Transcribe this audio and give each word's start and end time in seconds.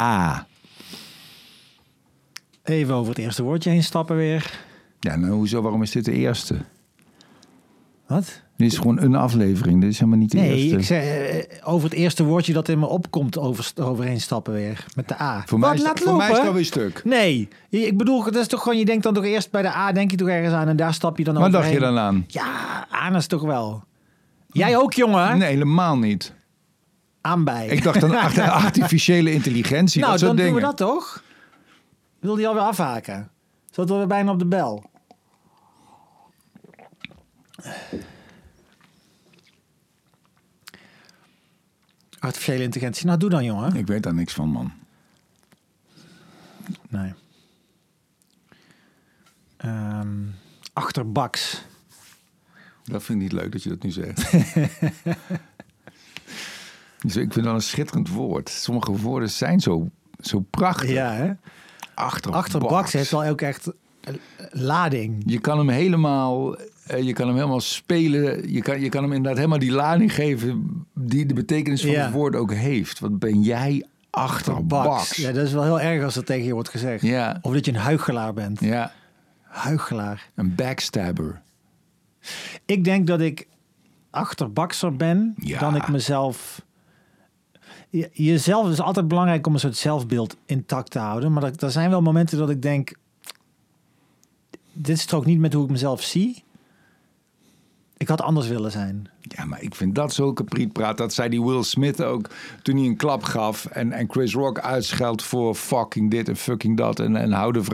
A. 0.00 0.46
Even 2.64 2.94
over 2.94 3.08
het 3.08 3.18
eerste 3.18 3.42
woordje 3.42 3.70
heen 3.70 3.82
stappen 3.82 4.16
weer. 4.16 4.60
Ja, 5.00 5.16
nou 5.16 5.32
hoezo? 5.32 5.62
Waarom 5.62 5.82
is 5.82 5.90
dit 5.90 6.04
de 6.04 6.12
eerste? 6.12 6.56
Wat? 8.06 8.42
Dit 8.56 8.72
is 8.72 8.78
gewoon 8.78 9.00
een 9.00 9.14
aflevering. 9.14 9.80
Dit 9.80 9.90
is 9.90 9.98
helemaal 9.98 10.18
niet 10.20 10.30
de 10.30 10.36
Nee, 10.36 10.56
eerste. 10.56 10.76
ik 10.76 10.84
zei 10.84 11.28
eh, 11.28 11.68
over 11.68 11.88
het 11.88 11.98
eerste 11.98 12.24
woordje 12.24 12.52
dat 12.52 12.68
in 12.68 12.78
me 12.78 12.86
opkomt 12.86 13.38
over, 13.38 13.72
overheen 13.80 14.20
stappen 14.20 14.52
weer. 14.52 14.84
Met 14.94 15.08
de 15.08 15.20
A. 15.20 15.42
Voor, 15.46 15.58
Wat, 15.58 15.68
mij 15.82 15.92
is, 15.94 16.00
voor 16.02 16.16
mij 16.16 16.22
is 16.22 16.26
het 16.26 16.36
lopen? 16.36 16.46
alweer 16.48 16.64
stuk. 16.64 17.04
Nee, 17.04 17.48
ik 17.68 17.96
bedoel, 17.98 18.22
dat 18.24 18.36
is 18.36 18.46
toch 18.46 18.62
gewoon, 18.62 18.78
je 18.78 18.84
denkt 18.84 19.02
dan 19.02 19.14
toch 19.14 19.24
eerst 19.24 19.50
bij 19.50 19.62
de 19.62 19.68
A, 19.74 19.92
denk 19.92 20.10
je 20.10 20.16
toch 20.16 20.28
ergens 20.28 20.54
aan 20.54 20.68
en 20.68 20.76
daar 20.76 20.94
stap 20.94 21.18
je 21.18 21.24
dan 21.24 21.34
Wat 21.34 21.42
overheen. 21.42 21.62
dacht 21.70 21.74
je 21.74 21.86
dan 21.86 21.98
aan? 21.98 22.24
Ja, 22.26 22.86
aan 22.90 23.16
is 23.16 23.26
toch 23.26 23.42
wel. 23.42 23.84
Jij 24.52 24.76
ook, 24.76 24.92
jongen? 24.92 25.38
Nee, 25.38 25.48
helemaal 25.48 25.98
niet. 25.98 26.32
Aan 27.20 27.44
bij. 27.44 27.66
Ik 27.66 27.82
dacht 27.82 28.02
achter- 28.02 28.50
artificiële 28.66 29.32
intelligentie. 29.32 30.00
nou, 30.00 30.12
dat 30.12 30.20
dan 30.20 30.36
doen 30.36 30.54
we 30.54 30.60
dat 30.60 30.76
toch? 30.76 31.22
Wil 32.18 32.34
die 32.34 32.48
alweer 32.48 32.62
afhaken? 32.62 33.30
Zaten 33.70 34.00
we 34.00 34.06
bijna 34.06 34.30
op 34.30 34.38
de 34.38 34.46
bel? 34.46 34.90
Artificiële 42.18 42.62
intelligentie. 42.62 43.06
Nou, 43.06 43.18
doe 43.18 43.30
dan, 43.30 43.44
jongen. 43.44 43.74
Ik 43.76 43.86
weet 43.86 44.02
daar 44.02 44.14
niks 44.14 44.32
van, 44.34 44.48
man. 44.48 44.72
Nee. 46.88 47.14
Ehm, 49.56 50.08
achterbaks. 50.72 51.62
Dat 52.84 53.02
vind 53.02 53.22
ik 53.22 53.24
niet 53.24 53.40
leuk 53.40 53.52
dat 53.52 53.62
je 53.62 53.68
dat 53.68 53.82
nu 53.82 53.90
zegt. 53.90 54.32
dus 57.00 57.16
ik 57.16 57.32
vind 57.32 57.44
dat 57.46 57.54
een 57.54 57.60
schitterend 57.62 58.08
woord. 58.08 58.48
Sommige 58.48 58.92
woorden 58.96 59.30
zijn 59.30 59.60
zo, 59.60 59.90
zo 60.20 60.44
prachtig. 60.50 60.90
Ja, 60.90 61.12
hè? 61.12 61.32
Achterbaks. 61.94 62.44
Achterbaks 62.44 62.92
heeft 62.92 63.10
wel 63.10 63.24
ook 63.24 63.40
echt 63.40 63.72
lading. 64.50 65.22
Je 65.26 65.38
kan 65.38 65.58
hem 65.58 65.68
helemaal, 65.68 66.56
eh, 66.86 67.02
je 67.02 67.12
kan 67.12 67.26
hem 67.26 67.36
helemaal 67.36 67.60
spelen. 67.60 68.52
Je 68.52 68.62
kan, 68.62 68.80
je 68.80 68.88
kan 68.88 69.02
hem 69.02 69.12
inderdaad 69.12 69.36
helemaal 69.36 69.58
die 69.58 69.72
lading 69.72 70.14
geven 70.14 70.70
die 70.94 71.26
de 71.26 71.34
betekenis 71.34 71.80
van 71.80 71.90
Ja. 71.90 72.04
het 72.04 72.12
woord 72.12 72.36
ook 72.36 72.52
heeft. 72.52 72.98
Wat 72.98 73.18
ben 73.18 73.42
jij 73.42 73.86
achterbaks? 74.10 75.16
Ja, 75.16 75.32
dat 75.32 75.46
is 75.46 75.52
wel 75.52 75.62
heel 75.64 75.80
erg 75.80 76.04
als 76.04 76.14
dat 76.14 76.26
tegen 76.26 76.44
je 76.46 76.52
wordt 76.54 76.68
gezegd. 76.68 77.02
Ja. 77.02 77.38
Of 77.42 77.52
dat 77.52 77.64
je 77.64 77.72
een 77.72 77.78
huichelaar 77.78 78.32
bent. 78.34 78.60
Ja, 78.60 78.92
Huichelaar. 79.42 80.28
een 80.34 80.54
backstabber. 80.54 81.40
Ik 82.64 82.84
denk 82.84 83.06
dat 83.06 83.20
ik 83.20 83.46
achterbakser 84.10 84.96
ben 84.96 85.34
Ja. 85.36 85.58
dan 85.60 85.76
ik 85.76 85.88
mezelf... 85.88 86.62
Je- 87.90 88.10
Jezelf 88.12 88.70
is 88.70 88.80
altijd 88.80 89.08
belangrijk 89.08 89.46
om 89.46 89.54
een 89.54 89.60
soort 89.60 89.76
zelfbeeld 89.76 90.36
intact 90.46 90.90
te 90.90 90.98
houden. 90.98 91.32
Maar 91.32 91.42
er- 91.42 91.64
er 91.64 91.70
zijn 91.70 91.90
wel 91.90 92.02
momenten 92.02 92.38
dat 92.38 92.50
ik 92.50 92.62
denk... 92.62 92.92
Dit 94.72 94.98
strookt 94.98 95.26
niet 95.26 95.38
met 95.38 95.52
hoe 95.52 95.64
ik 95.64 95.70
mezelf 95.70 96.02
zie. 96.02 96.44
Ik 97.96 98.08
had 98.08 98.20
anders 98.22 98.48
willen 98.48 98.70
zijn. 98.70 99.08
Ja, 99.22 99.44
maar 99.44 99.62
ik 99.62 99.74
vind 99.74 99.94
dat 99.94 100.12
zulke 100.12 100.44
prietpraat. 100.44 100.98
Dat 100.98 101.12
zei 101.14 101.28
die 101.28 101.42
Will 101.42 101.62
Smith 101.62 102.02
ook 102.02 102.30
toen 102.62 102.76
hij 102.76 102.84
een 102.86 102.96
klap 102.96 103.22
gaf. 103.22 103.64
En, 103.66 103.92
en 103.92 104.06
Chris 104.10 104.34
Rock 104.34 104.58
uitscheldt 104.58 105.22
voor 105.22 105.54
fucking 105.54 106.10
dit 106.10 106.28
en 106.28 106.36
fucking 106.36 106.76
dat. 106.76 107.00
En, 107.00 107.16
en 107.16 107.32
houden 107.32 107.64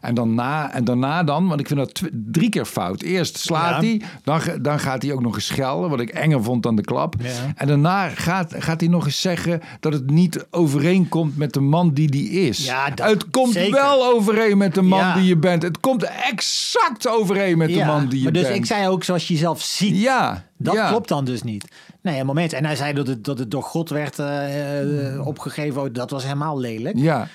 En, 0.00 0.14
dan 0.14 0.34
na, 0.34 0.72
en 0.72 0.84
daarna 0.84 1.22
dan, 1.24 1.48
want 1.48 1.60
ik 1.60 1.66
vind 1.66 1.78
dat 1.78 2.02
drie 2.12 2.48
keer 2.48 2.64
fout. 2.64 3.02
Eerst 3.02 3.38
slaat 3.38 3.82
Ja. 3.82 3.88
hij, 3.88 4.02
dan, 4.24 4.40
dan 4.62 4.78
gaat 4.80 5.02
hij 5.02 5.12
ook 5.12 5.22
nog 5.22 5.34
eens 5.34 5.46
schelden. 5.46 5.90
Wat 5.90 6.00
ik 6.00 6.08
enger 6.10 6.42
vond 6.42 6.62
dan 6.62 6.76
de 6.76 6.82
klap. 6.82 7.14
Ja. 7.18 7.28
En 7.56 7.66
daarna 7.66 8.08
gaat, 8.08 8.54
gaat 8.58 8.80
hij 8.80 8.88
nog 8.88 9.04
eens 9.04 9.20
zeggen 9.20 9.60
dat 9.80 9.92
het 9.92 10.10
niet 10.10 10.46
overeenkomt 10.50 11.36
met 11.36 11.52
de 11.52 11.60
man 11.60 11.90
die 11.92 12.10
die 12.10 12.30
is. 12.30 12.64
Ja, 12.64 12.90
dat- 12.90 13.08
het 13.10 13.30
komt 13.30 13.52
zeker. 13.52 13.72
wel 13.72 14.04
overeen 14.06 14.58
met 14.58 14.74
de 14.74 14.82
man 14.82 14.98
Ja. 14.98 15.14
die 15.14 15.24
je 15.24 15.36
bent. 15.36 15.62
Het 15.62 15.80
komt 15.80 16.02
exact 16.02 17.08
overeen 17.08 17.58
met 17.58 17.68
de 17.74 17.84
man 17.84 18.08
die 18.08 18.18
je 18.18 18.24
maar 18.24 18.32
dus 18.32 18.42
bent. 18.42 18.54
ik 18.56 18.66
zei 18.66 18.88
ook 18.88 19.04
zoals 19.04 19.26
je 19.28 19.34
jezelf 19.34 19.62
ziet. 19.62 19.96
ja, 19.96 20.45
Dat 20.58 20.74
ja. 20.74 20.88
klopt 20.88 21.08
dan 21.08 21.24
dus 21.24 21.42
niet. 21.42 21.64
Nee, 22.00 22.20
een 22.20 22.26
moment. 22.26 22.52
En 22.52 22.64
hij 22.64 22.76
zei 22.76 22.92
dat 22.92 23.06
het, 23.06 23.24
dat 23.24 23.38
het 23.38 23.50
door 23.50 23.62
God 23.62 23.88
werd 23.88 24.18
eh, 24.18 25.14
eh, 25.14 25.26
opgegeven. 25.26 25.92
Dat 25.92 26.10
was 26.10 26.22
helemaal 26.22 26.58
lelijk. 26.58 26.96
Ja, 26.98 27.28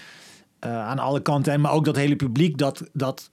Eh, 0.59 0.87
aan 0.87 0.99
alle 0.99 1.21
kanten. 1.21 1.53
En 1.53 1.61
maar 1.61 1.71
ook 1.71 1.85
dat 1.85 1.95
hele 1.95 2.15
publiek 2.15 2.57
dat, 2.57 2.83
dat 2.93 3.29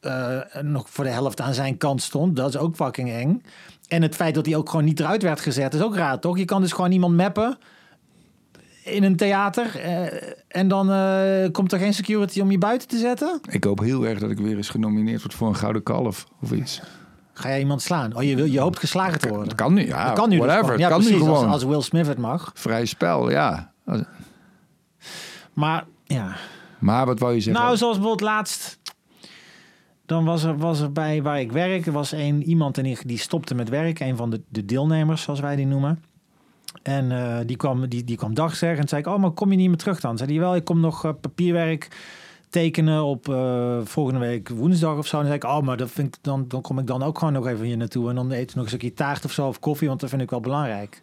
nog 0.62 0.90
voor 0.90 1.04
de 1.04 1.10
helft 1.10 1.40
aan 1.40 1.54
zijn 1.54 1.76
kant 1.76 2.02
stond. 2.02 2.36
Dat 2.36 2.48
is 2.48 2.56
ook 2.56 2.76
fucking 2.76 3.10
eng. 3.10 3.42
En 3.88 4.02
het 4.02 4.14
feit 4.14 4.34
dat 4.34 4.46
hij 4.46 4.56
ook 4.56 4.70
gewoon 4.70 4.84
niet 4.84 5.00
eruit 5.00 5.22
werd 5.22 5.40
gezet 5.40 5.74
is 5.74 5.80
ook 5.80 5.96
raar, 5.96 6.18
toch? 6.20 6.38
Je 6.38 6.44
kan 6.44 6.60
dus 6.60 6.72
gewoon 6.72 6.92
iemand 6.92 7.16
mappen 7.16 7.58
in 8.84 9.02
een 9.02 9.16
theater. 9.16 9.76
eh, 9.80 10.32
en 10.48 10.68
dan 10.68 10.90
eh, 10.92 11.50
komt 11.52 11.72
er 11.72 11.78
geen 11.78 11.94
security 11.94 12.40
om 12.40 12.50
je 12.50 12.58
buiten 12.58 12.88
te 12.88 12.98
zetten. 12.98 13.40
Ik 13.50 13.64
hoop 13.64 13.80
heel 13.80 14.06
erg 14.06 14.18
dat 14.18 14.30
ik 14.30 14.38
weer 14.38 14.56
eens 14.56 14.68
genomineerd 14.68 15.22
word 15.22 15.34
voor 15.34 15.48
een 15.48 15.56
gouden 15.56 15.82
kalf 15.82 16.26
of 16.42 16.52
iets. 16.52 16.80
Ga 17.38 17.48
jij 17.48 17.58
iemand 17.58 17.82
slaan? 17.82 18.16
Oh, 18.16 18.22
je, 18.22 18.36
wil, 18.36 18.44
je 18.44 18.60
hoopt 18.60 18.78
geslagen 18.78 19.18
te 19.18 19.28
worden. 19.28 19.46
Het 19.46 19.56
kan 19.56 19.74
nu, 19.74 19.86
ja. 19.86 20.06
Dat 20.06 20.18
kan 20.18 20.28
nu 20.28 20.36
dus 20.36 20.46
whatever. 20.46 20.78
Ja, 20.78 20.88
kan 20.88 20.98
precies, 20.98 21.16
nu 21.16 21.24
gewoon. 21.24 21.48
als 21.48 21.64
Will 21.64 21.80
Smith 21.80 22.06
het 22.06 22.18
mag. 22.18 22.50
Vrij 22.54 22.84
spel, 22.84 23.30
ja. 23.30 23.72
Maar 25.52 25.84
ja, 26.04 26.36
Maar 26.78 27.06
wat 27.06 27.18
wou 27.18 27.34
je 27.34 27.40
zeggen? 27.40 27.62
Nou, 27.62 27.76
zoals 27.76 27.96
bijvoorbeeld 27.96 28.30
laatst. 28.30 28.78
Dan 30.06 30.24
was 30.24 30.42
er, 30.42 30.58
was 30.58 30.80
er 30.80 30.92
bij 30.92 31.22
waar 31.22 31.40
ik 31.40 31.52
werk, 31.52 31.86
er 31.86 31.92
was 31.92 32.12
een, 32.12 32.42
iemand 32.42 32.78
en 32.78 32.84
die, 32.84 32.98
die 33.06 33.18
stopte 33.18 33.54
met 33.54 33.68
werk. 33.68 34.00
Een 34.00 34.16
van 34.16 34.30
de, 34.30 34.42
de 34.48 34.64
deelnemers, 34.64 35.22
zoals 35.22 35.40
wij 35.40 35.56
die 35.56 35.66
noemen. 35.66 36.02
En 36.82 37.12
eh, 37.12 37.38
die, 37.46 37.56
kwam, 37.56 37.88
die, 37.88 38.04
die 38.04 38.16
kwam 38.16 38.34
dag 38.34 38.56
zeggen. 38.56 38.80
En 38.80 38.88
zei 38.88 39.00
ik, 39.00 39.06
oh, 39.06 39.18
maar 39.18 39.30
kom 39.30 39.50
je 39.50 39.56
niet 39.56 39.68
meer 39.68 39.76
terug 39.76 40.00
dan? 40.00 40.16
Zei 40.16 40.30
hij 40.30 40.40
wel, 40.40 40.56
ik 40.56 40.64
kom 40.64 40.80
nog 40.80 41.04
eh, 41.04 41.10
papierwerk 41.20 41.88
tekenen 42.50 43.04
op 43.04 43.28
eh, 43.28 43.80
volgende 43.84 44.20
week 44.20 44.48
woensdag 44.48 44.96
of 44.96 45.06
zo. 45.06 45.16
En 45.16 45.22
dan 45.22 45.32
zei 45.38 45.52
ik, 45.52 45.58
oh, 45.58 45.66
maar 45.66 45.76
dat 45.76 45.90
vind 45.90 46.16
ik, 46.16 46.22
dan, 46.22 46.44
dan 46.48 46.60
kom 46.60 46.78
ik 46.78 46.86
dan 46.86 47.02
ook 47.02 47.18
gewoon 47.18 47.34
nog 47.34 47.46
even 47.46 47.64
hier 47.64 47.76
naartoe. 47.76 48.08
En 48.08 48.14
dan 48.14 48.30
eten 48.30 48.46
we 48.46 48.52
nog 48.54 48.62
een 48.62 48.68
stukje 48.68 48.94
taart 48.94 49.24
of 49.24 49.32
zo 49.32 49.46
of 49.46 49.58
koffie, 49.58 49.88
want 49.88 50.00
dat 50.00 50.10
vind 50.10 50.22
ik 50.22 50.30
wel 50.30 50.40
belangrijk. 50.40 51.02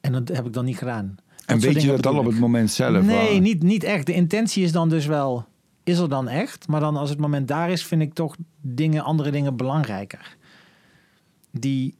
En 0.00 0.12
dat 0.12 0.28
heb 0.28 0.46
ik 0.46 0.52
dan 0.52 0.64
niet 0.64 0.78
gedaan. 0.78 1.16
en 1.46 1.58
weet 1.58 1.82
je 1.82 1.88
dat 1.88 2.02
dan 2.02 2.18
op 2.18 2.24
het 2.24 2.38
moment 2.38 2.70
zelf? 2.70 3.04
Nee, 3.04 3.30
wel? 3.30 3.40
niet, 3.40 3.62
niet 3.62 3.84
echt. 3.84 4.06
De 4.06 4.12
intentie 4.12 4.64
is 4.64 4.72
dan 4.72 4.88
dus 4.88 5.06
wel, 5.06 5.46
is 5.84 5.98
er 5.98 6.08
dan 6.08 6.28
echt. 6.28 6.68
Maar 6.68 6.80
dan 6.80 6.96
als 6.96 7.10
het 7.10 7.18
moment 7.18 7.48
daar 7.48 7.70
is, 7.70 7.84
vind 7.84 8.02
ik 8.02 8.14
toch 8.14 8.36
dingen, 8.60 9.02
andere 9.02 9.30
dingen 9.30 9.56
belangrijker. 9.56 10.36
Die, 11.50 11.94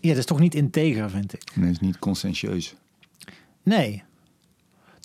ja, 0.00 0.08
dat 0.08 0.18
is 0.18 0.24
toch 0.24 0.40
niet 0.40 0.54
integer, 0.54 1.10
vind 1.10 1.34
ik. 1.34 1.42
Nee, 1.54 1.66
het 1.66 1.74
is 1.74 1.80
niet 1.80 1.98
conscientieus. 1.98 2.74
Nee. 3.62 4.02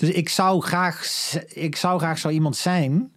Dus 0.06 0.12
ik 0.16 0.30
zou 0.30 0.62
graag, 0.62 1.06
ik 1.53 1.75
zou 1.75 2.00
graag 2.00 2.18
zo 2.18 2.30
iemand 2.30 2.56
zijn 2.56 3.12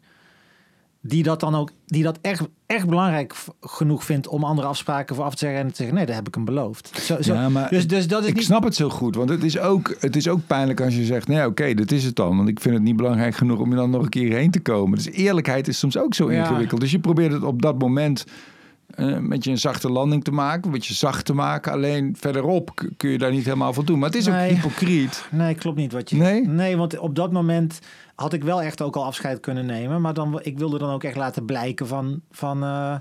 die 1.00 1.22
dat 1.22 1.40
dan 1.40 1.54
ook, 1.54 1.70
die 1.86 2.02
dat 2.02 2.18
echt, 2.22 2.42
echt 2.66 2.86
belangrijk 2.88 3.34
genoeg 3.60 4.04
vindt 4.04 4.28
om 4.28 4.44
andere 4.44 4.68
afspraken 4.68 5.16
voor 5.16 5.24
af 5.24 5.32
te 5.32 5.38
zeggen 5.38 5.60
en 5.60 5.68
te 5.68 5.74
zeggen, 5.76 5.94
nee, 5.94 6.06
dat 6.06 6.14
heb 6.14 6.28
ik 6.28 6.34
hem 6.34 6.44
beloofd. 6.44 6.90
Zo, 7.02 7.22
zo, 7.22 7.34
Ja, 7.34 7.48
maar 7.48 7.68
dus, 7.68 7.86
dus 7.86 8.06
dat 8.08 8.22
is 8.22 8.28
ik 8.28 8.34
niet. 8.34 8.44
snap 8.44 8.64
het 8.64 8.74
zo 8.74 8.88
goed, 8.88 9.16
want 9.16 9.28
het 9.28 9.44
is 9.44 9.58
ook, 9.58 9.96
het 10.00 10.16
is 10.16 10.28
ook 10.28 10.40
pijnlijk 10.46 10.80
als 10.80 10.94
je 10.96 11.04
zegt, 11.04 11.28
nee, 11.28 11.46
oké, 11.46 11.74
dat 11.74 11.90
is 11.90 12.04
het 12.04 12.16
dan. 12.16 12.36
Want 12.36 12.48
ik 12.48 12.60
vind 12.60 12.74
het 12.74 12.82
niet 12.82 12.96
belangrijk 12.96 13.34
genoeg 13.34 13.58
om 13.58 13.70
er 13.70 13.76
dan 13.76 13.90
nog 13.90 14.02
een 14.02 14.08
keer 14.08 14.32
heen 14.36 14.50
te 14.50 14.60
komen. 14.60 14.96
Dus 14.98 15.10
eerlijkheid 15.10 15.68
is 15.68 15.78
soms 15.78 15.96
ook 15.98 16.14
zo 16.14 16.32
Ja. 16.32 16.38
ingewikkeld. 16.48 16.80
Dus 16.80 16.90
je 16.90 16.98
probeert 16.98 17.32
het 17.32 17.42
op 17.42 17.62
dat 17.62 17.78
moment 17.78 18.24
eh, 18.86 19.18
met 19.18 19.44
je 19.44 19.50
een 19.50 19.58
zachte 19.58 19.90
landing 19.90 20.24
te 20.24 20.30
maken, 20.30 20.64
een 20.66 20.70
beetje 20.70 20.94
zacht 20.94 21.24
te 21.24 21.32
maken. 21.34 21.72
Alleen 21.72 22.16
verderop 22.18 22.82
kun 22.96 23.10
je 23.10 23.18
daar 23.18 23.30
niet 23.30 23.44
helemaal 23.44 23.72
van 23.72 23.84
doen. 23.84 23.98
Maar 23.98 24.08
het 24.08 24.18
is 24.18 24.26
Nee. 24.26 24.50
ook 24.50 24.56
hypocriet. 24.56 25.28
Nee, 25.30 25.54
klopt 25.54 25.76
niet 25.76 25.92
wat 25.92 26.10
je. 26.10 26.16
Nee? 26.16 26.46
Nee, 26.48 26.76
want 26.76 26.98
op 26.98 27.14
dat 27.14 27.32
moment 27.32 27.78
had 28.14 28.32
ik 28.32 28.44
wel 28.44 28.62
echt 28.62 28.82
ook 28.82 28.96
al 28.96 29.04
afscheid 29.04 29.40
kunnen 29.40 29.66
nemen. 29.66 30.00
Maar 30.00 30.14
dan, 30.14 30.40
ik 30.42 30.58
wilde 30.58 30.78
dan 30.78 30.90
ook 30.90 31.04
echt 31.04 31.16
laten 31.16 31.44
blijken 31.44 31.86
van. 31.86 32.20
van 32.30 32.62
eh, 32.62 32.94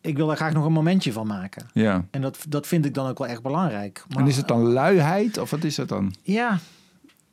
ik 0.00 0.16
wil 0.16 0.30
er 0.30 0.36
graag 0.36 0.52
nog 0.52 0.64
een 0.64 0.72
momentje 0.72 1.12
van 1.12 1.26
maken. 1.26 1.66
Ja. 1.72 2.04
En 2.10 2.20
dat, 2.20 2.38
dat 2.48 2.66
vind 2.66 2.84
ik 2.84 2.94
dan 2.94 3.08
ook 3.08 3.18
wel 3.18 3.26
echt 3.26 3.42
belangrijk. 3.42 4.04
Maar, 4.08 4.18
En 4.22 4.28
is 4.28 4.36
het 4.36 4.48
dan 4.48 4.60
luiheid 4.62 5.38
of 5.38 5.50
wat 5.50 5.64
is 5.64 5.74
dat 5.74 5.88
dan? 5.88 6.14
Ja, 6.22 6.58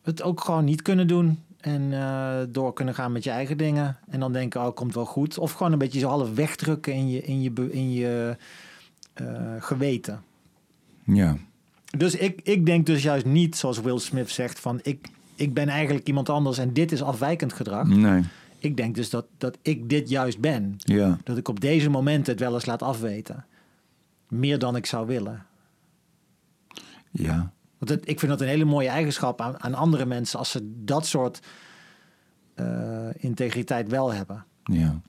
het 0.03 0.21
ook 0.23 0.41
gewoon 0.41 0.65
niet 0.65 0.81
kunnen 0.81 1.07
doen. 1.07 1.43
En 1.65 1.93
eh, 1.93 2.37
door 2.49 2.73
kunnen 2.73 2.93
gaan 2.93 3.11
met 3.11 3.23
je 3.23 3.29
eigen 3.29 3.57
dingen. 3.57 3.97
En 4.09 4.19
dan 4.19 4.33
denken, 4.33 4.61
oh, 4.61 4.73
komt 4.73 4.93
wel 4.93 5.05
goed. 5.05 5.37
Of 5.37 5.51
gewoon 5.51 5.71
een 5.71 5.77
beetje 5.77 5.99
zo 5.99 6.07
half 6.07 6.33
wegdrukken 6.35 6.93
in 6.93 7.09
je, 7.09 7.21
in 7.21 7.41
je, 7.41 7.51
in 7.71 7.91
je 7.91 8.37
eh, 9.13 9.53
geweten. 9.59 10.21
Ja. 11.03 11.37
Dus 11.97 12.15
ik, 12.15 12.41
ik 12.43 12.65
denk 12.65 12.85
dus 12.85 13.03
juist 13.03 13.25
niet, 13.25 13.55
zoals 13.55 13.81
Will 13.81 13.99
Smith 13.99 14.29
zegt, 14.29 14.59
van 14.59 14.79
ik, 14.83 15.07
ik 15.35 15.53
ben 15.53 15.69
eigenlijk 15.69 16.07
iemand 16.07 16.29
anders 16.29 16.57
en 16.57 16.73
dit 16.73 16.91
is 16.91 17.01
afwijkend 17.01 17.53
gedrag. 17.53 17.87
Nee. 17.87 18.23
Ik 18.59 18.77
denk 18.77 18.95
dus 18.95 19.09
dat, 19.09 19.25
dat 19.37 19.57
ik 19.61 19.89
dit 19.89 20.09
juist 20.09 20.39
ben. 20.39 20.75
Ja. 20.77 21.17
Dat 21.23 21.37
ik 21.37 21.47
op 21.47 21.59
deze 21.59 21.89
momenten 21.89 22.31
het 22.31 22.41
wel 22.41 22.53
eens 22.53 22.65
laat 22.65 22.81
afweten. 22.81 23.45
Meer 24.27 24.59
dan 24.59 24.75
ik 24.75 24.85
zou 24.85 25.07
willen. 25.07 25.45
Ja. 27.11 27.53
Want 27.77 27.91
het- 27.91 28.09
ik 28.09 28.19
vind 28.19 28.31
dat 28.31 28.41
een 28.41 28.47
hele 28.47 28.65
mooie 28.65 28.87
eigenschap 28.89 29.41
aan, 29.41 29.61
aan 29.63 29.73
andere 29.73 30.05
mensen 30.05 30.39
als 30.39 30.51
ze 30.51 30.71
dat 30.83 31.05
soort 31.05 31.39
eh, 32.53 33.09
integriteit 33.17 33.89
wel 33.89 34.13
hebben. 34.13 34.45
Ja. 34.63 35.01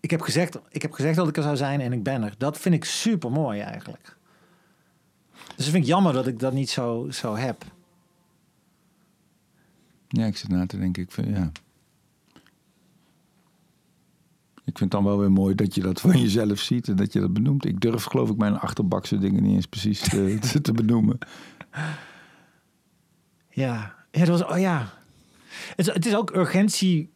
Ik 0.00 0.10
heb, 0.10 0.20
gezegd, 0.20 0.58
ik 0.68 0.82
heb 0.82 0.92
gezegd 0.92 1.16
dat 1.16 1.28
ik 1.28 1.36
er 1.36 1.42
zou 1.42 1.56
zijn 1.56 1.80
en 1.80 1.92
ik 1.92 2.02
ben 2.02 2.22
er. 2.22 2.34
Dat 2.38 2.58
vind 2.58 2.74
ik 2.74 2.84
super 2.84 3.30
mooi 3.30 3.60
eigenlijk. 3.60 4.16
Dus 5.46 5.64
dat 5.64 5.64
vind 5.66 5.76
ik 5.84 5.90
jammer 5.90 6.12
dat 6.12 6.26
ik 6.26 6.38
dat 6.38 6.52
niet 6.52 6.70
zo, 6.70 7.06
zo 7.10 7.36
heb. 7.36 7.64
Ja, 10.08 10.26
ik 10.26 10.36
zit 10.36 10.48
na 10.48 10.66
te 10.66 10.78
denken. 10.78 11.02
Ik 11.02 11.12
vind, 11.12 11.36
ja. 11.36 11.52
Ik 14.68 14.78
vind 14.78 14.92
het 14.92 15.02
dan 15.02 15.04
wel 15.04 15.18
weer 15.18 15.32
mooi 15.32 15.54
dat 15.54 15.74
je 15.74 15.80
dat 15.80 16.00
van 16.00 16.20
jezelf 16.20 16.58
ziet 16.58 16.88
en 16.88 16.96
dat 16.96 17.12
je 17.12 17.20
dat 17.20 17.32
benoemt. 17.32 17.64
Ik 17.64 17.80
durf 17.80 18.04
geloof 18.04 18.30
ik 18.30 18.36
mijn 18.36 18.58
achterbakse 18.58 19.18
dingen 19.18 19.42
niet 19.42 19.54
eens 19.54 19.66
precies 19.66 20.00
te, 20.00 20.38
te, 20.62 20.72
benoemen. 20.72 21.18
Ja, 23.50 23.94
dat 24.10 24.28
was, 24.28 24.44
oh 24.44 24.58
ja. 24.58 24.88
Het, 25.76 25.86
is- 25.88 25.94
het 25.94 26.14
ook 26.14 26.34
urgentie. 26.36 27.10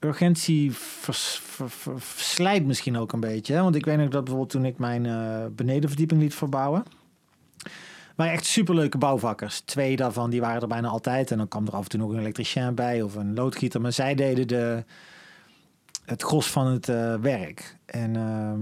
Urgentie 0.00 0.72
vers, 0.72 1.40
ver- 1.44 1.70
ver- 1.70 2.00
verslijt 2.00 2.66
misschien 2.66 2.96
ook 2.96 3.12
een 3.12 3.20
beetje. 3.20 3.54
Hè? 3.54 3.62
Want 3.62 3.74
ik 3.74 3.84
weet 3.84 3.96
nog 3.96 4.08
dat 4.08 4.24
bijvoorbeeld 4.24 4.50
toen 4.52 4.64
ik 4.64 4.78
mijn 4.78 5.06
eh, 5.06 5.46
benedenverdieping 5.52 6.20
liet 6.20 6.34
verbouwen. 6.34 6.84
waren 8.16 8.32
echt 8.32 8.44
superleuke 8.46 8.98
bouwvakkers. 8.98 9.60
Twee 9.60 9.96
daarvan 9.96 10.30
die 10.30 10.40
waren 10.40 10.62
er 10.62 10.68
bijna 10.68 10.88
altijd. 10.88 11.30
En 11.30 11.36
dan 11.38 11.48
kwam 11.48 11.66
er 11.66 11.72
af 11.72 11.82
en 11.82 11.88
toe 11.88 12.00
nog 12.00 12.10
een 12.10 12.18
elektricien 12.18 12.74
bij 12.74 13.02
of 13.02 13.14
een 13.14 13.34
loodgieter. 13.34 13.80
Maar 13.80 13.92
zij 13.92 14.14
deden 14.14 14.48
de, 14.48 14.84
het 16.06 16.22
gros 16.22 16.50
van 16.50 16.66
het 16.66 16.88
eh, 16.88 17.14
werk. 17.14 17.76
En 17.86 18.16
ehm, 18.16 18.60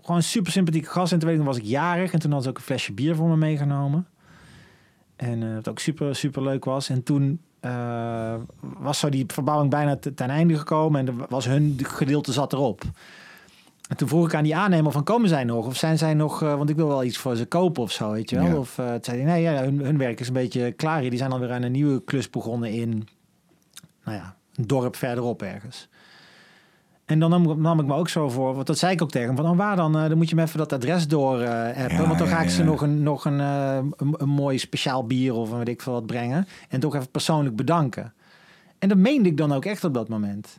gewoon 0.00 0.16
een 0.16 0.22
super 0.22 0.52
sympathieke 0.52 0.88
gast. 0.88 1.12
En 1.12 1.18
toen 1.18 1.28
weet 1.28 1.38
ik, 1.38 1.44
nog, 1.44 1.54
was 1.54 1.62
ik 1.62 1.68
jarig. 1.68 2.12
En 2.12 2.18
toen 2.18 2.32
had 2.32 2.42
ze 2.42 2.48
ook 2.48 2.56
een 2.56 2.62
flesje 2.62 2.92
bier 2.92 3.14
voor 3.16 3.28
me 3.28 3.36
meegenomen. 3.36 4.06
En 5.16 5.42
eh 5.42 5.54
wat 5.54 5.68
ook 5.68 5.78
super, 5.78 6.14
super 6.16 6.42
leuk 6.42 6.64
was. 6.64 6.88
En 6.88 7.02
toen 7.02 7.40
eh, 7.60 8.34
was 8.60 8.98
zo 8.98 9.08
die 9.08 9.24
verbouwing 9.26 9.70
bijna 9.70 9.96
te- 9.96 10.14
ten 10.14 10.30
einde 10.30 10.58
gekomen. 10.58 11.00
En 11.00 11.06
er 11.06 11.26
was 11.28 11.44
hun 11.44 11.78
gedeelte 11.82 12.32
zat 12.32 12.52
erop. 12.52 12.82
En 13.88 13.96
toen 13.96 14.08
vroeg 14.08 14.26
ik 14.26 14.34
aan 14.34 14.42
die 14.42 14.56
aannemer 14.56 14.92
van 14.92 15.04
komen 15.04 15.28
zij 15.28 15.44
nog? 15.44 15.66
Of 15.66 15.76
zijn 15.76 15.98
zij 15.98 16.14
nog, 16.14 16.40
want 16.40 16.70
ik 16.70 16.76
wil 16.76 16.88
wel 16.88 17.04
iets 17.04 17.18
voor 17.18 17.36
ze 17.36 17.46
kopen 17.46 17.82
of 17.82 17.90
zo, 17.92 18.10
weet 18.10 18.30
je 18.30 18.36
wel. 18.36 18.46
Ja. 18.46 18.56
Of 18.56 18.74
toen 18.74 18.98
zei 19.00 19.16
hij, 19.22 19.26
nee, 19.32 19.42
ja, 19.42 19.62
hun, 19.62 19.80
hun 19.80 19.98
werk 19.98 20.20
is 20.20 20.26
een 20.26 20.32
beetje 20.32 20.72
klaar 20.72 21.00
hier. 21.00 21.10
Die 21.10 21.18
zijn 21.18 21.32
alweer 21.32 21.52
aan 21.52 21.62
een 21.62 21.72
nieuwe 21.72 22.04
klus 22.04 22.30
begonnen 22.30 22.70
in, 22.72 23.08
nou 24.04 24.16
ja, 24.16 24.36
een 24.54 24.66
dorp 24.66 24.96
verderop 24.96 25.42
ergens. 25.42 25.88
En 27.04 27.18
dan 27.18 27.30
nam, 27.30 27.50
ik- 27.50 27.56
nam 27.56 27.80
ik 27.80 27.86
me 27.86 27.94
ook 27.94 28.08
zo 28.08 28.28
voor, 28.28 28.54
want 28.54 28.66
dat 28.66 28.78
zei 28.78 28.92
ik 28.92 29.02
ook 29.02 29.10
tegen 29.10 29.26
hem, 29.28 29.36
van 29.36 29.50
oh, 29.50 29.56
waar 29.56 29.76
dan? 29.76 29.96
Eh, 29.98 30.08
dan 30.08 30.16
moet 30.16 30.28
je 30.28 30.34
me 30.34 30.42
even 30.42 30.58
dat 30.58 30.72
adres 30.72 31.08
door 31.08 31.40
eh 31.40 31.82
appen, 31.82 31.96
Ja, 31.96 32.06
want 32.06 32.18
dan 32.18 32.28
ga 32.28 32.36
ja, 32.38 32.42
ik 32.42 32.50
ze 32.50 32.58
ja. 32.62 32.68
nog 32.68 32.80
een, 32.82 33.02
nog 33.02 33.24
een, 33.24 33.40
eh, 33.40 33.76
een, 33.96 34.14
een 34.16 34.28
mooi 34.28 34.58
speciaal 34.58 35.06
bier 35.06 35.34
of 35.34 35.50
een 35.50 35.58
weet 35.58 35.68
ik 35.68 35.82
veel 35.82 35.92
wat 35.92 36.06
brengen. 36.06 36.46
En 36.68 36.80
toch 36.80 36.94
even 36.94 37.10
persoonlijk 37.10 37.56
bedanken. 37.56 38.12
En 38.78 38.88
dat 38.88 38.98
meende 38.98 39.28
ik 39.28 39.36
dan 39.36 39.52
ook 39.52 39.64
echt 39.64 39.84
op 39.84 39.94
dat 39.94 40.08
moment. 40.08 40.58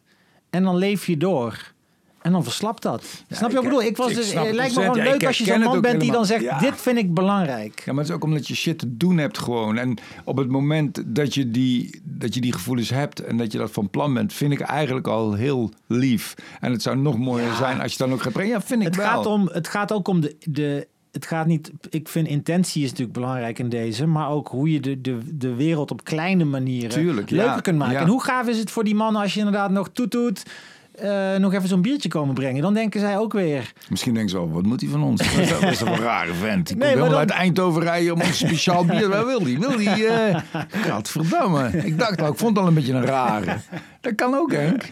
En 0.50 0.64
dan 0.64 0.76
leef 0.76 1.06
je 1.06 1.18
door. 1.18 1.74
En 2.26 2.32
dan 2.32 2.44
verslapt 2.44 2.82
dat. 2.82 3.04
Ja, 3.28 3.36
snap 3.36 3.50
je 3.50 3.56
wat 3.56 3.64
ik- 3.64 3.70
bedoel? 3.70 3.88
Ik 3.88 3.98
was 3.98 4.10
ik 4.10 4.16
dus, 4.16 4.34
het 4.34 4.52
lijkt 4.54 4.76
me 4.76 4.82
gewoon 4.82 4.98
leuk 4.98 5.26
als 5.26 5.38
je 5.38 5.44
zo'n 5.44 5.60
man 5.60 5.82
bent 5.82 6.00
die 6.02 6.12
dan 6.12 6.26
zegt. 6.26 6.44
Ja. 6.44 6.60
dit 6.60 6.82
vind 6.82 6.98
ik 6.98 7.14
belangrijk. 7.14 7.82
Ja, 7.86 7.92
maar 7.94 8.02
het 8.02 8.10
is 8.10 8.16
ook 8.16 8.24
omdat 8.24 8.48
je 8.48 8.56
shit 8.56 8.80
te 8.80 8.98
doen 8.98 9.18
hebt 9.18 9.38
gewoon. 9.38 9.78
En 9.78 9.98
op 10.24 10.38
het 10.38 10.50
moment 10.50 11.04
dat 11.06 11.34
je, 11.34 11.52
die, 11.52 12.02
dat 12.04 12.34
je 12.34 12.42
die 12.42 12.54
gevoelens 12.54 12.90
hebt 12.90 13.20
en 13.20 13.38
dat 13.38 13.52
je 13.52 13.58
dat 13.58 13.72
van 13.72 13.90
plan 13.90 14.14
bent, 14.14 14.34
vind 14.34 14.52
ik 14.52 14.60
eigenlijk 14.60 15.08
al 15.08 15.34
heel 15.34 15.72
lief. 15.88 16.34
En 16.60 16.72
het 16.72 16.82
zou 16.82 16.98
nog 16.98 17.18
mooier 17.18 17.54
zijn 17.54 17.82
als 17.82 17.92
je 17.92 17.98
dan 17.98 18.14
ook 18.14 18.22
gaat 18.22 18.34
brengen. 18.34 18.52
Ja, 18.52 18.62
vind 18.62 18.80
ik 18.82 18.88
Het 18.88 18.96
wel. 18.96 19.06
gaat, 19.06 19.26
om, 19.26 19.50
het 19.52 19.68
gaat 19.68 19.92
ook 19.92 20.08
om 20.08 20.22
de, 20.22 20.36
de. 20.44 20.88
Het 21.12 21.26
gaat 21.26 21.46
niet. 21.48 21.72
Ik 21.90 22.08
vind 22.08 22.28
intentie 22.28 22.84
is 22.84 22.90
natuurlijk 22.90 23.18
belangrijk 23.18 23.60
in 23.60 23.70
deze. 23.70 24.06
Maar 24.06 24.30
ook 24.30 24.48
hoe 24.48 24.72
je 24.72 24.80
de, 24.80 25.02
de, 25.02 25.18
de 25.34 25.54
wereld 25.54 25.92
op 25.92 26.04
kleine 26.04 26.44
manieren 26.44 26.90
Tuurlijk, 26.90 27.30
ja, 27.30 27.36
leuker 27.46 27.62
kunt 27.62 27.78
maken. 27.78 27.94
ja. 27.96 28.02
En 28.02 28.08
hoe 28.08 28.24
gaaf 28.24 28.48
is 28.48 28.58
het 28.58 28.72
voor 28.72 28.84
die 28.84 28.96
mannen 28.96 29.22
als 29.22 29.34
je 29.34 29.40
inderdaad 29.40 29.72
nog 29.72 29.90
toetoet. 29.94 30.44
Eh 30.98 31.36
nog 31.36 31.54
even 31.54 31.68
zo'n 31.68 31.82
biertje 31.82 32.10
komen 32.10 32.34
brengen. 32.36 32.62
Dan 32.62 32.74
denken 32.74 33.00
zij 33.00 33.18
ook 33.18 33.34
weer. 33.34 33.74
Misschien 33.90 34.14
denken 34.14 34.32
ze 34.32 34.38
wel, 34.38 34.52
wat 34.52 34.64
moet 34.66 34.82
hij 34.82 34.90
van 34.90 35.04
ons? 35.04 35.36
Dat 35.36 35.72
is, 35.72 35.82
een 35.82 35.96
rare 35.98 36.34
vent. 36.34 36.68
Die 36.68 36.76
Nee, 36.78 36.88
komt 36.88 37.00
helemaal 37.04 37.10
dan- 37.10 37.20
uit 37.20 37.30
Eindhoven 37.30 37.82
rijden 37.82 38.14
om 38.14 38.22
een 38.22 38.34
speciaal 38.34 38.86
bier. 38.86 39.10
Wat 39.10 39.26
wil 39.26 39.44
die? 39.44 39.60
Wil 39.60 39.78
die? 39.78 40.08
eh 40.08 40.36
Gadverdamme. 40.70 41.70
Ik 41.84 42.00
dacht 42.00 42.22
al, 42.22 42.32
ik 42.32 42.38
vond 42.38 42.50
het 42.56 42.60
al 42.60 42.68
een 42.68 42.74
beetje 42.76 42.94
een 42.94 43.06
rare. 43.06 43.56
Dat 44.02 44.16
kan 44.16 44.34
ook, 44.36 44.52
Henk. 44.52 44.84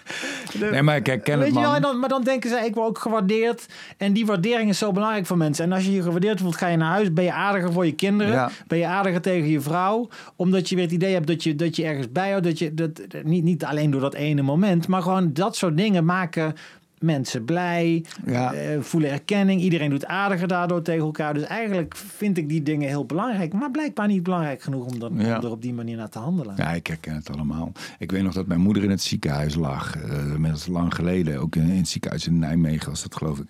Nee, 0.71 0.81
maar 0.81 0.95
ik 0.95 1.05
herken 1.05 1.37
Weet 1.37 1.45
het, 1.47 1.55
je 1.55 1.61
wel, 1.61 1.71
man. 1.71 1.81
dan, 1.81 1.99
maar 1.99 2.09
dan 2.09 2.23
denken 2.23 2.49
zij, 2.49 2.65
ik 2.65 2.75
word 2.75 2.87
ook 2.87 2.97
gewaardeerd. 2.99 3.65
En 3.97 4.13
die 4.13 4.25
waardering 4.25 4.69
is 4.69 4.77
zo 4.77 4.91
belangrijk 4.91 5.25
voor 5.25 5.37
mensen. 5.37 5.65
En 5.65 5.71
als 5.71 5.85
je 5.85 5.91
je 5.91 6.01
gewaardeerd 6.01 6.39
voelt, 6.39 6.55
ga 6.55 6.67
je 6.67 6.77
naar 6.77 6.91
huis. 6.91 7.13
Ben 7.13 7.23
je 7.23 7.33
aardiger 7.33 7.71
voor 7.73 7.85
je 7.85 7.91
kinderen. 7.95 8.33
Ja. 8.33 8.49
Ben 8.67 8.77
je 8.77 8.85
aardiger 8.87 9.21
tegen 9.21 9.49
je 9.49 9.61
vrouw. 9.61 10.07
Omdat 10.35 10.69
je 10.69 10.75
weer 10.75 10.83
het 10.83 10.93
idee 10.93 11.13
hebt 11.13 11.27
dat 11.27 11.43
je, 11.43 11.55
dat 11.55 11.75
je 11.75 11.83
ergens 11.85 12.11
bijhoudt. 12.11 12.43
Dat 12.45 12.59
je, 12.59 12.73
dat, 12.73 12.89
niet, 13.23 13.43
niet 13.43 13.65
alleen 13.65 13.91
door 13.91 14.01
dat 14.01 14.13
ene 14.13 14.41
moment. 14.41 14.87
Maar 14.87 15.01
gewoon 15.01 15.33
dat 15.33 15.55
soort 15.55 15.77
dingen 15.77 15.92
maken 16.01 16.53
mensen 16.99 17.45
blij. 17.45 18.05
Ja. 18.25 18.53
eh, 18.53 18.79
voelen 18.81 19.11
erkenning. 19.11 19.61
Iedereen 19.61 19.89
doet 19.89 20.05
aardiger 20.05 20.47
daardoor 20.47 20.81
tegen 20.81 21.03
elkaar. 21.05 21.33
Dus 21.33 21.43
eigenlijk 21.43 21.95
vind 21.97 22.37
ik 22.37 22.49
die 22.49 22.63
dingen 22.63 22.87
heel 22.87 23.05
belangrijk. 23.05 23.53
Maar 23.53 23.71
blijkbaar 23.71 24.07
niet 24.07 24.23
belangrijk 24.23 24.61
genoeg 24.61 24.85
om, 24.85 24.99
dan, 24.99 25.13
Ja. 25.17 25.37
om 25.37 25.43
er 25.43 25.51
op 25.51 25.61
die 25.61 25.73
manier 25.73 25.97
naar 25.97 26.09
te 26.09 26.19
handelen. 26.19 26.53
Ja, 26.57 26.71
ik 26.71 26.87
herken 26.87 27.15
het 27.15 27.29
allemaal. 27.31 27.71
Ik 27.99 28.11
weet 28.11 28.23
nog 28.23 28.33
dat 28.33 28.47
mijn 28.47 28.59
moeder 28.59 28.83
in 28.83 28.89
het 28.89 29.01
ziekenhuis 29.01 29.55
lag. 29.55 29.95
inmiddels 30.33 30.67
lang 30.67 30.95
geleden. 30.95 31.39
Ook 31.41 31.55
in, 31.55 31.69
in 31.69 31.77
het 31.77 31.87
ziekenhuis 31.87 32.27
in 32.27 32.39
Nijmegen 32.39 32.89
was 32.89 33.01
dat, 33.03 33.15
geloof 33.15 33.39
ik. 33.39 33.47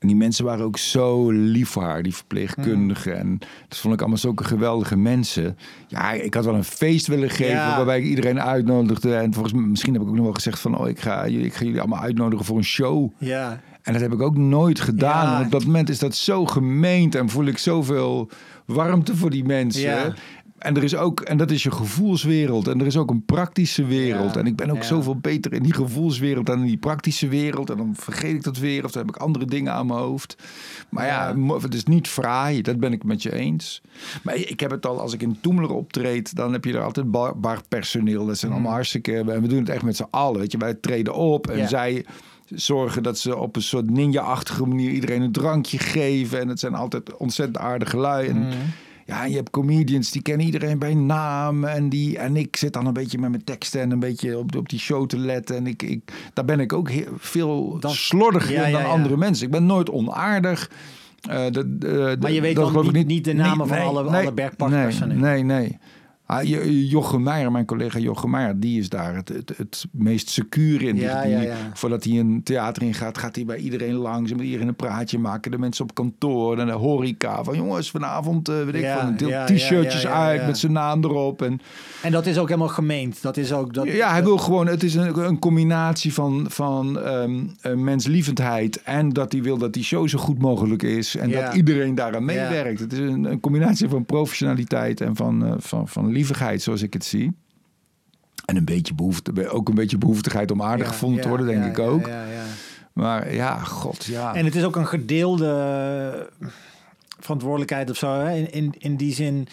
En 0.00 0.06
die 0.08 0.16
mensen 0.16 0.44
waren 0.44 0.64
ook 0.64 0.78
zo 0.78 1.30
lief 1.30 1.68
voor 1.68 1.82
haar, 1.82 2.02
die 2.02 2.14
verpleegkundigen. 2.14 3.18
En 3.18 3.38
dat 3.68 3.78
vond 3.78 3.94
ik 3.94 4.00
allemaal 4.00 4.18
zulke 4.18 4.44
geweldige 4.44 4.96
mensen. 4.96 5.56
Ja, 5.88 6.12
ik 6.12 6.34
had 6.34 6.44
wel 6.44 6.54
een 6.54 6.64
feest 6.64 7.06
willen 7.06 7.30
geven 7.30 7.54
Ja. 7.54 7.76
waarbij 7.76 7.98
ik 7.98 8.04
iedereen 8.04 8.40
uitnodigde. 8.40 9.14
En 9.14 9.32
volgens 9.32 9.54
mij, 9.54 9.62
misschien 9.62 9.92
heb 9.92 10.02
ik 10.02 10.08
ook 10.08 10.14
nog 10.14 10.24
wel 10.24 10.34
gezegd 10.34 10.60
van... 10.60 10.78
oh, 10.78 10.88
ik 10.88 11.00
ga, 11.00 11.28
jullie- 11.28 11.46
ik 11.46 11.54
ga 11.54 11.64
jullie 11.64 11.80
allemaal 11.80 12.00
uitnodigen 12.00 12.44
voor 12.44 12.56
een 12.56 12.64
show. 12.64 13.10
Ja. 13.18 13.60
En 13.82 13.92
dat 13.92 14.02
heb 14.02 14.12
ik 14.12 14.20
ook 14.20 14.36
nooit 14.36 14.80
gedaan. 14.80 15.26
Ja. 15.26 15.38
En 15.38 15.44
op 15.44 15.50
dat 15.50 15.64
moment 15.64 15.88
is 15.88 15.98
dat 15.98 16.14
zo 16.14 16.46
gemeend 16.46 17.14
en 17.14 17.28
voel 17.28 17.44
ik 17.46 17.58
zoveel 17.58 18.30
warmte 18.66 19.16
voor 19.16 19.30
die 19.30 19.44
mensen. 19.44 19.80
Ja. 19.82 20.14
En 20.60 20.76
er 20.76 20.82
is 20.82 20.96
ook, 20.96 21.20
en 21.20 21.36
dat 21.36 21.50
is 21.50 21.62
je 21.62 21.70
gevoelswereld. 21.70 22.68
En 22.68 22.80
er 22.80 22.86
is 22.86 22.96
ook 22.96 23.10
een 23.10 23.24
praktische 23.24 23.84
wereld. 23.84 24.34
Ja. 24.34 24.40
En 24.40 24.46
ik 24.46 24.56
ben 24.56 24.70
ook 24.70 24.76
Ja. 24.76 24.82
zoveel 24.82 25.16
beter 25.16 25.52
in 25.52 25.62
die 25.62 25.74
gevoelswereld 25.74 26.46
dan 26.46 26.58
in 26.60 26.66
die 26.66 26.76
praktische 26.76 27.28
wereld. 27.28 27.70
En 27.70 27.76
dan 27.76 27.94
vergeet 27.96 28.34
ik 28.34 28.42
dat 28.42 28.58
weer. 28.58 28.84
Of 28.84 28.90
dan 28.90 29.06
heb 29.06 29.14
ik 29.14 29.22
andere 29.22 29.44
dingen 29.44 29.72
aan 29.72 29.86
mijn 29.86 29.98
hoofd. 29.98 30.36
Maar 30.88 31.06
ja, 31.06 31.36
het 31.60 31.74
is 31.74 31.84
niet 31.84 32.08
fraai. 32.08 32.62
Dat 32.62 32.78
ben 32.80 32.92
ik 32.92 33.04
met 33.04 33.22
je 33.22 33.34
eens. 33.34 33.82
Maar 34.22 34.34
ik 34.36 34.60
heb 34.60 34.70
het 34.70 34.86
al, 34.86 35.00
als 35.00 35.12
ik 35.12 35.22
in 35.22 35.38
Toemler 35.40 35.70
optreed, 35.70 36.34
dan 36.36 36.52
heb 36.52 36.64
je 36.64 36.72
er 36.72 36.82
altijd 36.82 37.10
bar, 37.10 37.38
barpersoneel. 37.38 38.26
Dat 38.26 38.38
zijn 38.38 38.52
allemaal 38.52 38.72
hartstikke. 38.72 39.16
En 39.16 39.42
we 39.42 39.48
doen 39.48 39.58
het 39.58 39.68
echt 39.68 39.82
met 39.82 39.96
z'n 39.96 40.06
allen. 40.10 40.40
Weet 40.40 40.52
je, 40.52 40.58
wij 40.58 40.74
treden 40.74 41.14
op 41.14 41.46
en 41.50 41.68
zij 41.68 42.04
zorgen 42.46 43.02
dat 43.02 43.18
ze 43.18 43.36
op 43.36 43.56
een 43.56 43.62
soort 43.62 43.90
ninja-achtige 43.90 44.66
manier 44.66 44.90
iedereen 44.90 45.22
een 45.22 45.32
drankje 45.32 45.78
geven. 45.78 46.40
En 46.40 46.48
het 46.48 46.60
zijn 46.60 46.74
altijd 46.74 47.16
ontzettend 47.16 47.58
aardige 47.58 47.96
lui. 47.96 48.28
En, 48.28 48.48
Ja, 49.10 49.24
je 49.24 49.34
hebt 49.36 49.50
comedians 49.50 50.10
die 50.10 50.22
kennen 50.22 50.46
iedereen 50.46 50.78
bij 50.78 50.94
naam. 50.94 51.64
En, 51.64 51.88
die, 51.88 52.18
en 52.18 52.36
ik 52.36 52.56
zit 52.56 52.72
dan 52.72 52.86
een 52.86 52.92
beetje 52.92 53.18
met 53.18 53.30
mijn 53.30 53.44
teksten 53.44 53.80
en 53.80 53.90
een 53.90 53.98
beetje 54.00 54.38
op, 54.38 54.56
op 54.56 54.68
die 54.68 54.78
show 54.78 55.06
te 55.06 55.18
letten. 55.18 55.56
En 55.56 55.66
ik, 55.66 55.82
ik, 55.82 56.12
daar 56.34 56.44
ben 56.44 56.60
ik 56.60 56.72
ook 56.72 56.90
heel, 56.90 57.06
veel 57.16 57.78
slordiger 57.86 58.52
Ja, 58.52 58.62
dan 58.70 58.70
ja, 58.70 58.86
andere 58.86 59.16
mensen. 59.16 59.46
Ik 59.46 59.52
ben 59.52 59.66
nooit 59.66 59.90
onaardig. 59.90 60.70
Eh, 61.28 61.44
de- 61.50 61.78
de- 61.78 62.16
Maar 62.20 62.32
je 62.32 62.40
weet 62.40 62.56
dat 62.56 62.72
dan 62.72 62.92
niet- 62.92 63.06
niet 63.06 63.24
de 63.24 63.32
namen 63.32 63.66
van 63.68 63.78
alle- 63.78 64.02
alle 64.02 64.32
bergparkpersoneel. 64.32 65.16
Nee, 65.16 65.42
nee, 65.42 65.60
nee. 65.60 65.78
Ah, 66.30 66.42
Jochem 66.90 67.22
Meijer, 67.22 67.52
mijn 67.52 67.64
collega 67.64 67.98
Jochem 67.98 68.30
Meijer, 68.30 68.60
die 68.60 68.78
is 68.78 68.88
daar 68.88 69.14
het, 69.14 69.28
het, 69.28 69.52
het 69.56 69.86
meest 69.92 70.28
secuur 70.28 70.82
in. 70.82 70.96
Ja, 70.96 71.22
die, 71.22 71.30
ja, 71.30 71.40
ja. 71.40 71.56
Voordat 71.74 72.04
hij 72.04 72.18
een 72.18 72.40
theater 72.42 72.82
in 72.82 72.94
gaat, 72.94 73.18
gaat 73.18 73.34
hij 73.36 73.44
bij 73.44 73.56
iedereen 73.56 73.94
langs. 73.94 74.30
En 74.30 74.36
met 74.36 74.46
iedereen 74.46 74.68
een 74.68 74.74
praatje 74.74 75.18
maken. 75.18 75.50
De 75.50 75.58
mensen 75.58 75.84
op 75.84 75.94
kantoor 75.94 76.58
en 76.58 76.66
de 76.66 76.72
horeca. 76.72 77.44
Van 77.44 77.56
jongens, 77.56 77.90
vanavond 77.90 78.48
eh, 78.48 78.64
weet 78.64 78.74
ik 78.74 78.90
van 78.98 79.06
een 79.06 79.16
deel 79.16 79.28
ja, 79.28 79.44
t-shirtjes 79.44 80.06
uit 80.06 80.46
met 80.46 80.58
zijn 80.58 80.72
naam 80.72 81.04
erop. 81.04 81.42
En 81.42 81.60
En 82.02 82.12
dat 82.12 82.26
is 82.26 82.38
ook 82.38 82.48
helemaal 82.48 82.68
gemeend. 82.68 83.22
Dat 83.22 83.36
is 83.36 83.52
ook 83.52 83.74
dat. 83.74 83.86
ja, 83.86 84.10
hij 84.10 84.22
wil 84.22 84.38
gewoon, 84.38 84.66
het 84.66 84.82
is 84.82 84.94
een, 84.94 85.18
een 85.18 85.38
combinatie 85.38 86.14
van, 86.14 86.46
van 86.48 87.00
eh, 87.00 87.74
menslievendheid 87.74 88.82
en 88.82 89.08
dat 89.08 89.32
hij 89.32 89.42
wil 89.42 89.58
dat 89.58 89.72
die 89.72 89.84
show 89.84 90.08
zo 90.08 90.18
goed 90.18 90.38
mogelijk 90.38 90.82
is 90.82 91.16
en 91.16 91.30
dat 91.30 91.54
iedereen 91.54 91.94
daaraan 91.94 92.24
meewerkt. 92.24 92.80
Het 92.80 92.92
is 92.92 92.98
een, 92.98 93.24
een 93.24 93.40
combinatie 93.40 93.88
van 93.88 94.04
professionaliteit 94.04 95.00
en 95.00 95.16
van, 95.16 95.46
eh, 95.46 95.52
van, 95.58 95.88
van 95.88 96.18
zoals 96.56 96.82
ik 96.82 96.92
het 96.92 97.04
zie. 97.04 97.32
En 98.44 98.56
een 98.56 98.64
beetje 98.64 98.94
behoefte, 98.94 99.48
ook 99.48 99.68
een 99.68 99.74
beetje 99.74 99.98
behoeftigheid 99.98 100.50
om 100.50 100.62
aardig 100.62 100.86
Ja, 100.86 100.92
gevonden 100.92 101.20
te 101.20 101.28
worden, 101.28 101.46
denk 101.46 101.64
ja, 101.64 101.70
ik 101.70 101.78
ook. 101.78 102.06
ja, 102.06 102.24
ja. 102.24 102.44
Maar 102.92 103.34
ja, 103.34 103.58
god, 103.58 104.04
ja. 104.04 104.34
En 104.34 104.44
het 104.44 104.54
is 104.54 104.64
ook 104.64 104.76
een 104.76 104.86
gedeelde 104.86 106.30
verantwoordelijkheid 107.18 107.90
of 107.90 107.96
zo. 107.96 108.12
Hè? 108.12 108.34
In, 108.34 108.52
in, 108.52 108.74
in 108.78 108.96
die 108.96 109.14
zin 109.14 109.48